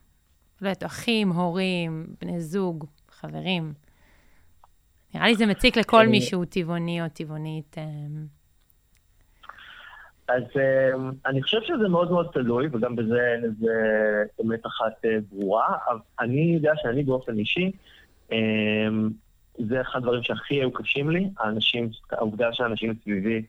לא 0.63 0.69
יודעת, 0.69 0.85
אחים, 0.85 1.29
הורים, 1.29 2.07
בני 2.21 2.41
זוג, 2.41 2.87
חברים. 3.11 3.73
נראה 5.15 5.27
לי 5.27 5.35
זה 5.35 5.47
מציק 5.47 5.77
לכל 5.77 6.07
מי 6.07 6.21
שהוא 6.21 6.45
טבעוני 6.45 7.03
או 7.03 7.09
טבעונית. 7.09 7.79
אמ. 7.79 8.39
אז 10.29 10.43
אמ, 10.57 11.11
אני 11.27 11.43
חושב 11.43 11.59
שזה 11.63 11.89
מאוד 11.89 12.11
מאוד 12.11 12.31
תלוי, 12.33 12.67
וגם 12.73 12.97
בזה 12.97 13.35
זה 13.61 13.75
אמת 14.45 14.67
אחת 14.67 15.05
אה, 15.05 15.19
ברורה. 15.31 15.77
אני 16.21 16.55
יודע 16.55 16.73
שאני 16.77 17.03
באופן 17.03 17.39
אישי, 17.39 17.71
אמ, 18.33 19.11
זה 19.69 19.81
אחד 19.81 19.99
הדברים 19.99 20.23
שהכי 20.23 20.55
היו 20.55 20.73
קשים 20.73 21.11
לי, 21.11 21.31
האנשים, 21.39 21.91
העובדה 22.11 22.53
שאנשים 22.53 22.95
סביבי 23.03 23.43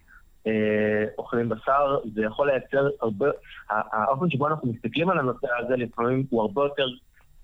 אוכלים 1.17 1.49
בשר, 1.49 1.97
זה 2.13 2.23
יכול 2.23 2.47
לייצר 2.51 2.89
הרבה, 3.01 3.27
האופן 3.69 4.29
שבו 4.29 4.47
אנחנו 4.47 4.73
מסתכלים 4.73 5.09
על 5.09 5.19
הנושא 5.19 5.47
הזה 5.59 5.75
לפעמים 5.75 6.25
הוא 6.29 6.41
הרבה 6.41 6.63
יותר, 6.63 6.87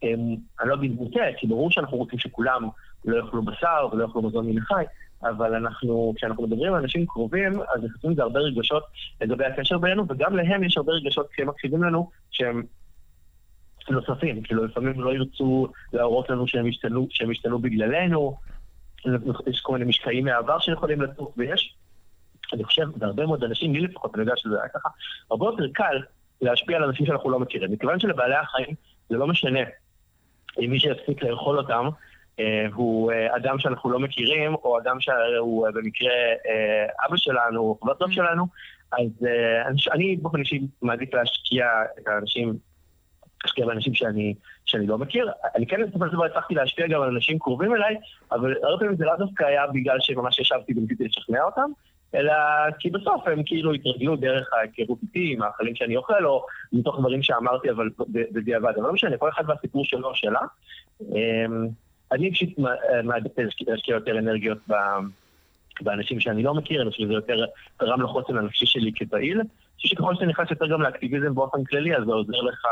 אה, 0.03 0.13
אני 0.61 0.69
לא 0.69 0.75
אגיד 0.75 0.91
מוטה, 0.91 1.19
כי 1.37 1.47
ברור 1.47 1.71
שאנחנו 1.71 1.97
רוצים 1.97 2.19
שכולם 2.19 2.69
לא 3.05 3.17
יאכלו 3.17 3.41
בשר 3.41 3.87
ולא 3.91 4.03
יאכלו 4.03 4.21
מזון 4.21 4.47
מן 4.47 4.57
החי, 4.57 4.83
אבל 5.23 5.55
אנחנו, 5.55 6.13
כשאנחנו 6.15 6.43
מדברים 6.47 6.73
על 6.73 6.81
אנשים 6.81 7.05
קרובים, 7.05 7.61
אז 7.61 7.83
נכנסים 7.83 8.11
לזה 8.11 8.21
הרבה 8.21 8.39
רגשות 8.39 8.83
לגבי 9.21 9.45
הקשר 9.45 9.77
בינינו, 9.77 10.05
וגם 10.09 10.35
להם 10.35 10.63
יש 10.63 10.77
הרבה 10.77 10.93
רגשות 10.93 11.27
כשהם 11.31 11.47
מקשיבים 11.49 11.83
לנו, 11.83 12.09
שהם 12.31 12.63
נוספים, 13.89 14.41
כאילו 14.41 14.65
לפעמים 14.65 15.01
לא 15.01 15.13
ירצו 15.13 15.67
להראות 15.93 16.29
לנו 16.29 16.47
שהם 16.47 16.67
השתנו, 16.67 17.07
שהם 17.09 17.31
השתנו 17.31 17.59
בגללנו, 17.59 18.37
יש 19.47 19.61
כל 19.61 19.73
מיני 19.73 19.85
משקעים 19.85 20.25
מהעבר 20.25 20.59
שיכולים 20.59 21.01
לצוף, 21.01 21.33
ויש 21.37 21.75
אני 22.53 22.63
חושב, 22.63 22.85
והרבה 22.97 23.25
מאוד 23.25 23.43
אנשים, 23.43 23.73
לי 23.73 23.79
לפחות, 23.79 24.15
אני 24.15 24.23
יודע 24.23 24.33
שזה 24.35 24.55
היה 24.59 24.69
ככה, 24.69 24.89
הרבה 25.31 25.45
יותר 25.45 25.63
קל 25.73 26.01
להשפיע 26.41 26.77
על 26.77 26.83
אנשים 26.83 27.05
שאנחנו 27.05 27.29
לא 27.29 27.39
מכירים. 27.39 27.71
מכיוון 27.71 27.99
שלבעלי 27.99 28.35
החיים 28.35 28.75
זה 29.09 29.17
לא 29.17 29.27
משנה 29.27 29.59
אם 30.59 30.71
מי 30.71 30.79
שיפסיק 30.79 31.23
לאכול 31.23 31.57
אותם 31.57 31.89
אה, 32.39 32.65
הוא 32.73 33.11
אה, 33.11 33.35
אדם 33.35 33.59
שאנחנו 33.59 33.89
לא 33.89 33.99
מכירים, 33.99 34.55
או 34.55 34.79
אדם 34.79 34.97
שהוא 34.99 35.67
אה, 35.67 35.71
במקרה 35.71 36.11
אה, 36.47 37.05
אבא 37.07 37.17
שלנו, 37.17 37.61
או 37.61 37.77
חבר 37.81 37.93
טוב 37.93 38.11
שלנו, 38.11 38.47
אז 38.91 39.25
אה, 39.27 39.67
אני, 39.67 39.77
אני 39.91 40.15
באופן 40.15 40.39
אישי 40.39 40.61
מעדיף 40.81 41.13
להשקיע 41.13 41.65
את 41.99 42.07
האנשים, 42.07 42.53
להשקיע 43.43 43.65
באנשים 43.65 43.93
שאני, 43.93 44.33
שאני 44.65 44.87
לא 44.87 44.97
מכיר. 44.97 45.31
אני 45.55 45.67
כן 45.67 45.85
בסופו 45.87 46.05
של 46.05 46.11
דבר 46.11 46.25
הצלחתי 46.25 46.53
להשפיע 46.53 46.87
גם 46.87 47.01
על 47.01 47.09
אנשים 47.09 47.39
קרובים 47.39 47.75
אליי, 47.75 47.95
אבל 48.31 48.55
הרבה 48.63 48.79
פעמים 48.79 48.95
זה 48.95 49.05
לא 49.05 49.15
דווקא 49.15 49.43
היה 49.43 49.67
בגלל 49.67 49.97
שממש 49.99 50.39
ישבתי 50.39 50.73
וניסיתי 50.77 51.03
לשכנע 51.03 51.43
אותם, 51.43 51.69
אלא 52.15 52.33
כי 52.79 52.89
בסוף 52.89 53.27
הם 53.27 53.43
כאילו 53.45 53.73
התרגלו 53.73 54.15
דרך 54.15 54.53
ההיכרות 54.53 54.97
איתי, 55.03 55.33
עם 55.33 55.41
האכלים 55.41 55.75
שאני 55.75 55.97
אוכל, 55.97 56.25
או 56.25 56.45
מתוך 56.73 56.99
דברים 56.99 57.23
שאמרתי, 57.23 57.71
אבל 57.71 57.89
בדיעבד. 58.09 58.73
אבל 58.75 58.87
לא 58.87 58.93
משנה, 58.93 59.17
כל 59.17 59.29
אחד 59.29 59.43
והסיפור 59.47 59.85
שלו 59.85 60.09
או 60.09 60.15
שלה. 60.15 60.39
אמ, 61.01 61.67
אני 62.11 62.27
אישית 62.27 62.55
מעדיף 63.03 63.31
להשקיע 63.67 63.95
יותר 63.95 64.19
אנרגיות 64.19 64.57
באנשים 65.81 66.19
שאני 66.19 66.43
לא 66.43 66.53
מכיר, 66.53 66.81
אני 66.81 66.89
חושב 66.91 67.03
שזה 67.03 67.13
יותר 67.13 67.45
תרם 67.77 68.01
לחוסן 68.01 68.37
הנפשי 68.37 68.65
שלי 68.65 68.91
כפעיל. 68.95 69.39
אני 69.39 69.47
חושב 69.75 69.89
שככל 69.89 70.15
שאתה 70.15 70.25
נכנס 70.25 70.51
יותר 70.51 70.67
גם 70.67 70.81
לאקטיביזם 70.81 71.35
באופן 71.35 71.63
כללי, 71.63 71.95
אז 71.95 72.03
זה 72.05 72.11
עוזר 72.11 72.41
לך 72.41 72.65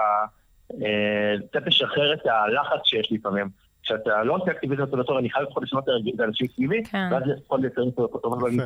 אה, 0.81 1.35
קצת 1.49 1.67
לשחרר 1.67 2.13
את 2.13 2.25
הלחץ 2.25 2.79
שיש 2.85 3.11
לפעמים. 3.11 3.62
כשאתה 3.83 4.23
לא 4.23 4.35
עושה 4.35 4.51
אקטיביזם 4.51 4.83
רגולטורי, 4.83 5.19
אני 5.19 5.29
חייב 5.29 5.45
לפחות 5.45 5.63
לשמוע 5.63 5.81
את 5.81 6.19
האנשים 6.19 6.47
סביבי, 6.55 6.83
כן. 6.83 7.09
ואז 7.11 7.23
זה 7.25 7.31
יכול 7.45 7.59
לייצר 7.59 7.81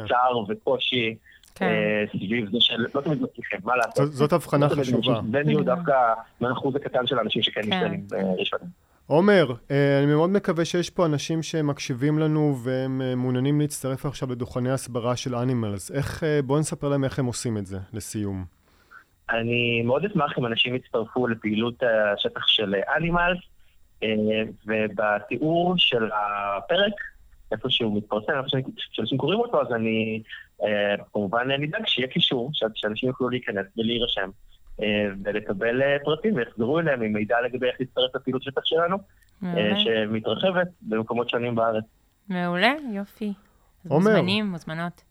צער 0.08 0.38
וקושי. 0.48 1.16
כן. 1.56 1.66
אה, 1.66 2.04
סביב 2.12 2.50
זה 2.52 2.58
שלא 2.60 3.02
תמיד 3.02 3.22
מצליחים, 3.22 3.60
מה 3.64 3.76
לעשות? 3.76 4.14
זאת 4.14 4.34
הבחנה 4.34 4.70
חשובה. 4.70 5.22
בני 5.22 5.54
הוא 5.54 5.64
דווקא 5.64 6.14
מהאחוז 6.42 6.76
הקטן 6.76 7.08
של 7.08 7.18
האנשים 7.18 7.42
שכן 7.42 7.62
משתנים 7.62 8.06
כן. 8.10 8.26
ראשונים. 8.38 8.68
עומר, 9.08 9.48
אה, 9.72 10.00
אני 10.00 10.06
מאוד 10.06 10.30
מקווה 10.30 10.66
שיש 10.66 10.90
פה 10.90 11.06
אנשים 11.06 11.44
שמקשיבים 11.44 12.20
לנו 12.20 12.56
והם 12.64 13.02
אה, 13.02 13.16
מעוניינים 13.16 13.62
להצטרף 13.62 14.06
עכשיו 14.06 14.32
לדוכני 14.32 14.72
הסברה 14.72 15.16
של 15.16 15.36
אנימלס. 15.36 15.92
איך, 15.92 16.24
בואו 16.46 16.60
נספר 16.60 16.90
להם 16.90 17.04
איך 17.04 17.20
הם 17.20 17.26
עושים 17.26 17.58
את 17.58 17.66
זה, 17.66 17.78
לסיום. 17.94 18.46
אני 19.30 19.82
מאוד 19.82 20.06
אשמח 20.06 20.38
אם 20.40 20.46
אנשים 20.46 20.76
יצטרפו 20.76 21.28
לפעילות 21.28 21.84
השטח 22.14 22.48
של 22.48 22.76
אנימלס. 22.98 23.38
אה, 24.04 24.44
ובתיאור 24.66 25.74
של 25.78 26.10
הפרק 26.14 26.94
איפה 27.52 27.70
שהוא 27.70 27.98
מתפרסם, 27.98 28.34
איפה 28.38 28.70
שאנשים 28.78 29.18
קוראים 29.18 29.40
אותו, 29.40 29.62
אז 29.62 29.68
אני 29.74 30.22
אה, 30.64 30.96
כמובן 31.14 31.52
נדאג 31.52 31.88
שיהיה 31.88 32.08
קישור, 32.08 32.52
שאנשים 32.54 33.10
יוכלו 33.10 33.30
להיכנס 33.30 33.66
ולהירשם. 33.78 34.30
אה, 34.82 35.08
ולקבל 35.24 35.82
אה, 35.82 35.98
פרטים 36.04 36.36
ויחזרו 36.36 36.80
אליהם 36.80 37.02
עם 37.02 37.14
מידע 37.14 37.36
לגבי 37.46 37.68
איך 37.68 37.76
להצטרף 37.80 38.16
לפעילות 38.16 38.44
שטח 38.44 38.62
שלנו, 38.66 38.98
שמתרחבת 39.76 40.68
במקומות 40.82 41.30
שונים 41.30 41.56
בארץ. 41.56 41.84
מעולה, 42.30 42.74
יופי. 42.94 43.34
עומר. 43.88 44.12
מוזמנים, 44.12 44.46
מוזמנות. 44.46 45.04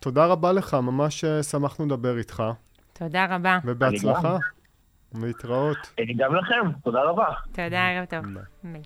תודה 0.00 0.26
רבה 0.26 0.52
לך, 0.52 0.74
ממש 0.74 1.24
שמחנו 1.24 1.86
לדבר 1.86 2.18
איתך. 2.18 2.42
תודה 2.92 3.26
רבה. 3.30 3.58
ובהצלחה. 3.64 4.38
להתראות. 5.22 5.76
גם 6.16 6.34
לכם, 6.34 6.72
תודה 6.84 7.02
רבה. 7.02 7.26
תודה, 7.52 7.88
ערב 7.88 8.04
טוב. 8.04 8.24
ביי. 8.62 8.82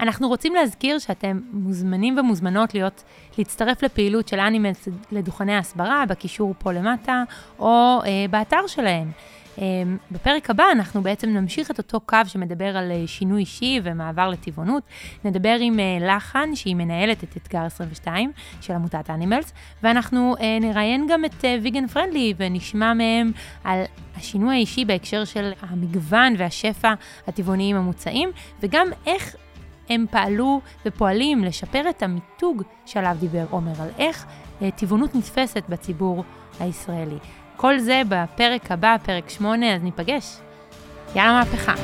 אנחנו 0.00 0.28
רוצים 0.28 0.54
להזכיר 0.54 0.98
שאתם 0.98 1.40
מוזמנים 1.52 2.18
ומוזמנות 2.18 2.74
להיות, 2.74 3.04
להצטרף 3.38 3.82
לפעילות 3.82 4.28
של 4.28 4.40
אנימלס 4.40 4.88
לדוכני 5.12 5.54
ההסברה, 5.54 6.04
בקישור 6.08 6.54
פה 6.58 6.72
למטה, 6.72 7.22
או 7.58 7.98
אה, 8.04 8.24
באתר 8.30 8.66
שלהם. 8.66 9.10
אה, 9.58 9.64
בפרק 10.10 10.50
הבא 10.50 10.64
אנחנו 10.72 11.02
בעצם 11.02 11.28
נמשיך 11.28 11.70
את 11.70 11.78
אותו 11.78 12.00
קו 12.00 12.18
שמדבר 12.26 12.76
על 12.76 12.90
אה, 12.90 13.06
שינוי 13.06 13.40
אישי 13.40 13.80
ומעבר 13.82 14.28
לטבעונות. 14.28 14.82
נדבר 15.24 15.56
עם 15.60 15.80
אה, 15.80 15.98
לחן, 16.00 16.54
שהיא 16.54 16.76
מנהלת 16.76 17.24
את 17.24 17.36
אתגר 17.36 17.62
22 17.62 18.32
של 18.60 18.72
עמותת 18.72 19.10
אנימלס, 19.10 19.52
ואנחנו 19.82 20.34
אה, 20.40 20.58
נראיין 20.60 21.06
גם 21.10 21.24
את 21.24 21.44
ויגן 21.62 21.86
פרנדלי 21.86 22.34
ונשמע 22.36 22.94
מהם 22.94 23.32
על 23.64 23.82
השינוי 24.16 24.54
האישי 24.54 24.84
בהקשר 24.84 25.24
של 25.24 25.52
המגוון 25.60 26.34
והשפע 26.38 26.94
הטבעוניים 27.26 27.76
המוצעים, 27.76 28.30
וגם 28.60 28.88
איך 29.06 29.36
הם 29.88 30.06
פעלו 30.10 30.60
ופועלים 30.86 31.44
לשפר 31.44 31.90
את 31.90 32.02
המיתוג 32.02 32.62
שעליו 32.86 33.16
דיבר 33.20 33.44
עומר, 33.50 33.82
על 33.82 33.88
איך 33.98 34.26
טבעונות 34.76 35.14
נתפסת 35.14 35.62
בציבור 35.68 36.24
הישראלי. 36.60 37.18
כל 37.60 37.78
זה 37.78 38.02
בפרק 38.08 38.70
הבא, 38.70 38.96
פרק 39.04 39.30
8, 39.30 39.74
אז 39.74 39.82
ניפגש. 39.82 40.36
יאללה 41.14 41.32
מהפכה. 41.32 41.74